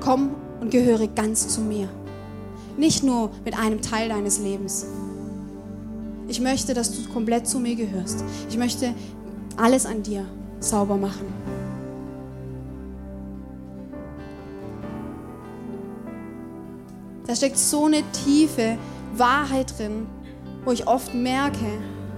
Komm 0.00 0.34
und 0.60 0.70
gehöre 0.70 1.06
ganz 1.08 1.48
zu 1.48 1.62
mir. 1.62 1.88
Nicht 2.76 3.04
nur 3.04 3.30
mit 3.42 3.58
einem 3.58 3.80
Teil 3.80 4.10
deines 4.10 4.38
Lebens. 4.38 4.84
Ich 6.28 6.40
möchte, 6.40 6.74
dass 6.74 6.92
du 6.92 7.10
komplett 7.10 7.48
zu 7.48 7.58
mir 7.58 7.74
gehörst. 7.74 8.22
Ich 8.50 8.58
möchte 8.58 8.92
alles 9.56 9.86
an 9.86 10.02
dir 10.02 10.26
sauber 10.68 10.96
machen. 10.96 11.26
Da 17.26 17.34
steckt 17.34 17.58
so 17.58 17.86
eine 17.86 18.02
tiefe 18.24 18.78
Wahrheit 19.16 19.78
drin, 19.78 20.06
wo 20.64 20.72
ich 20.72 20.86
oft 20.86 21.14
merke, 21.14 21.66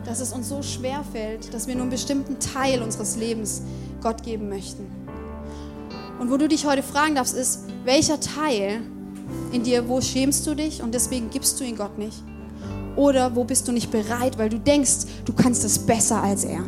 dass 0.04 0.20
es 0.20 0.32
uns 0.32 0.48
so 0.48 0.62
schwer 0.62 1.04
fällt, 1.12 1.52
dass 1.52 1.66
wir 1.66 1.74
nur 1.74 1.82
einen 1.82 1.90
bestimmten 1.90 2.38
Teil 2.38 2.82
unseres 2.82 3.16
Lebens 3.16 3.62
Gott 4.02 4.22
geben 4.22 4.48
möchten. 4.48 4.86
Und 6.18 6.30
wo 6.30 6.36
du 6.36 6.48
dich 6.48 6.66
heute 6.66 6.82
fragen 6.82 7.14
darfst, 7.14 7.36
ist, 7.36 7.64
welcher 7.84 8.20
Teil 8.20 8.82
in 9.52 9.62
dir, 9.62 9.88
wo 9.88 10.00
schämst 10.00 10.46
du 10.46 10.54
dich 10.54 10.82
und 10.82 10.94
deswegen 10.94 11.30
gibst 11.30 11.60
du 11.60 11.64
ihn 11.64 11.76
Gott 11.76 11.98
nicht? 11.98 12.22
Oder 12.96 13.36
wo 13.36 13.44
bist 13.44 13.68
du 13.68 13.72
nicht 13.72 13.90
bereit, 13.90 14.38
weil 14.38 14.48
du 14.48 14.58
denkst, 14.58 15.06
du 15.24 15.32
kannst 15.32 15.64
es 15.64 15.78
besser 15.78 16.22
als 16.22 16.44
er? 16.44 16.64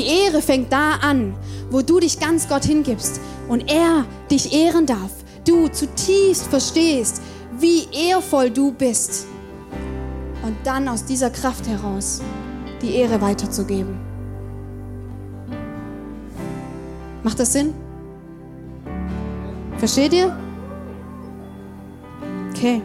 Die 0.00 0.06
Ehre 0.06 0.40
fängt 0.40 0.72
da 0.72 0.92
an, 1.02 1.34
wo 1.70 1.82
du 1.82 2.00
dich 2.00 2.18
ganz 2.18 2.48
Gott 2.48 2.64
hingibst 2.64 3.20
und 3.48 3.70
er 3.70 4.06
dich 4.30 4.50
ehren 4.54 4.86
darf. 4.86 5.10
Du 5.46 5.68
zutiefst 5.68 6.46
verstehst, 6.46 7.20
wie 7.58 7.86
ehrvoll 7.92 8.48
du 8.48 8.72
bist 8.72 9.26
und 10.42 10.56
dann 10.64 10.88
aus 10.88 11.04
dieser 11.04 11.28
Kraft 11.28 11.68
heraus 11.68 12.22
die 12.80 12.94
Ehre 12.94 13.20
weiterzugeben. 13.20 14.00
Macht 17.22 17.38
das 17.38 17.52
Sinn? 17.52 17.74
Versteht 19.76 20.14
ihr? 20.14 20.34
Okay. 22.48 22.80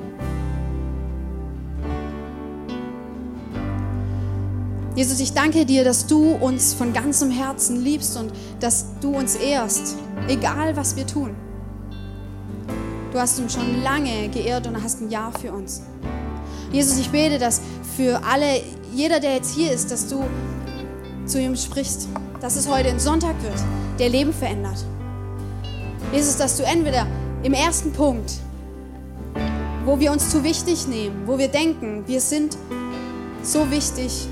Jesus, 4.96 5.20
ich 5.20 5.34
danke 5.34 5.66
dir, 5.66 5.84
dass 5.84 6.08
du 6.08 6.32
uns 6.36 6.74
von 6.74 6.94
ganzem 6.94 7.30
Herzen 7.30 7.84
liebst 7.84 8.16
und 8.16 8.32
dass 8.62 8.86
du 9.02 9.14
uns 9.18 9.36
ehrst, 9.36 9.98
egal 10.30 10.78
was 10.78 10.96
wir 10.96 11.06
tun. 11.06 11.36
Du 13.12 13.20
hast 13.20 13.38
uns 13.40 13.54
schon 13.54 13.84
lange 13.84 14.30
geehrt 14.30 14.68
und 14.68 14.82
hast 14.82 15.02
ein 15.02 15.10
Ja 15.10 15.32
für 15.42 15.52
uns. 15.52 15.82
Jesus, 16.72 16.98
ich 16.98 17.10
bete, 17.10 17.40
dass 17.40 17.60
für 17.98 18.22
alle, 18.24 18.62
jeder, 18.94 19.20
der 19.20 19.36
jetzt 19.36 19.54
hier 19.54 19.74
ist, 19.74 19.92
dass 19.92 20.08
du 20.08 20.24
zu 21.26 21.42
ihm 21.42 21.58
sprichst, 21.58 22.08
dass 22.40 22.56
es 22.56 22.70
heute 22.70 22.88
ein 22.88 23.00
Sonntag 23.00 23.36
wird, 23.44 23.62
der 24.00 24.08
Leben 24.08 24.32
verändert. 24.32 24.86
Jesus, 26.14 26.38
dass 26.38 26.56
du 26.56 26.64
entweder 26.64 27.06
im 27.44 27.52
ersten 27.52 27.92
Punkt, 27.92 28.36
wo 29.86 30.00
wir 30.00 30.14
uns 30.14 30.30
zu 30.30 30.46
wichtig 30.46 30.88
nehmen, 30.88 31.24
wo 31.26 31.38
wir 31.38 31.50
denken, 31.50 32.04
wir 32.08 32.22
sind 32.22 32.58
so 33.44 33.70
wichtig, 33.70 34.30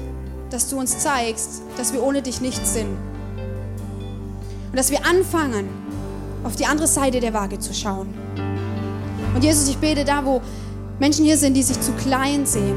dass 0.54 0.70
du 0.70 0.78
uns 0.78 1.00
zeigst, 1.00 1.64
dass 1.78 1.94
wir 1.94 2.04
ohne 2.04 2.22
dich 2.22 2.40
nichts 2.40 2.76
sind. 2.76 2.96
Und 4.70 4.78
dass 4.78 4.92
wir 4.92 5.04
anfangen, 5.04 5.68
auf 6.44 6.56
die 6.56 6.68
andere 6.68 6.88
Seite 6.88 7.20
der 7.20 7.34
Waage 7.34 7.58
zu 7.58 7.74
schauen. 7.74 8.14
Und 9.34 9.44
Jesus, 9.44 9.68
ich 9.68 9.78
bete 9.78 10.06
da, 10.06 10.24
wo 10.24 10.42
Menschen 11.00 11.26
hier 11.26 11.38
sind, 11.38 11.56
die 11.56 11.64
sich 11.64 11.82
zu 11.82 11.92
klein 11.94 12.46
sehen, 12.46 12.76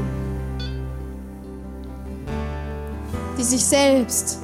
die 3.37 3.43
sich 3.43 3.63
selbst 3.63 4.39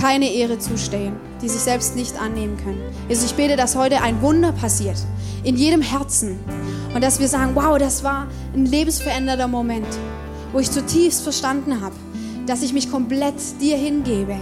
keine 0.00 0.32
Ehre 0.32 0.60
zustehen, 0.60 1.16
die 1.42 1.48
sich 1.48 1.62
selbst 1.62 1.96
nicht 1.96 2.16
annehmen 2.20 2.56
können. 2.58 2.80
Jesus, 3.08 3.24
ich 3.24 3.34
bete, 3.34 3.56
dass 3.56 3.74
heute 3.74 4.00
ein 4.02 4.22
Wunder 4.22 4.52
passiert 4.52 4.98
in 5.42 5.56
jedem 5.56 5.82
Herzen 5.82 6.38
und 6.94 7.02
dass 7.02 7.18
wir 7.18 7.26
sagen, 7.26 7.56
wow, 7.56 7.76
das 7.76 8.04
war 8.04 8.28
ein 8.54 8.66
lebensverändernder 8.66 9.48
Moment, 9.48 9.88
wo 10.52 10.58
ich 10.58 10.70
zutiefst 10.70 11.22
verstanden 11.22 11.80
habe, 11.80 11.94
dass 12.46 12.62
ich 12.62 12.72
mich 12.72 12.90
komplett 12.90 13.34
dir 13.60 13.76
hingebe 13.76 14.36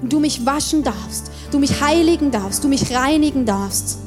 und 0.00 0.12
du 0.12 0.20
mich 0.20 0.44
waschen 0.44 0.82
darfst, 0.82 1.30
du 1.50 1.58
mich 1.58 1.80
heiligen 1.80 2.30
darfst, 2.30 2.64
du 2.64 2.68
mich 2.68 2.94
reinigen 2.94 3.46
darfst 3.46 3.98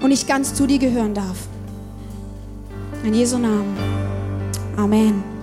und 0.00 0.10
ich 0.10 0.26
ganz 0.26 0.54
zu 0.54 0.66
dir 0.66 0.78
gehören 0.78 1.14
darf. 1.14 1.48
In 3.04 3.14
Jesu 3.14 3.38
Namen. 3.38 3.76
Amen. 4.76 5.33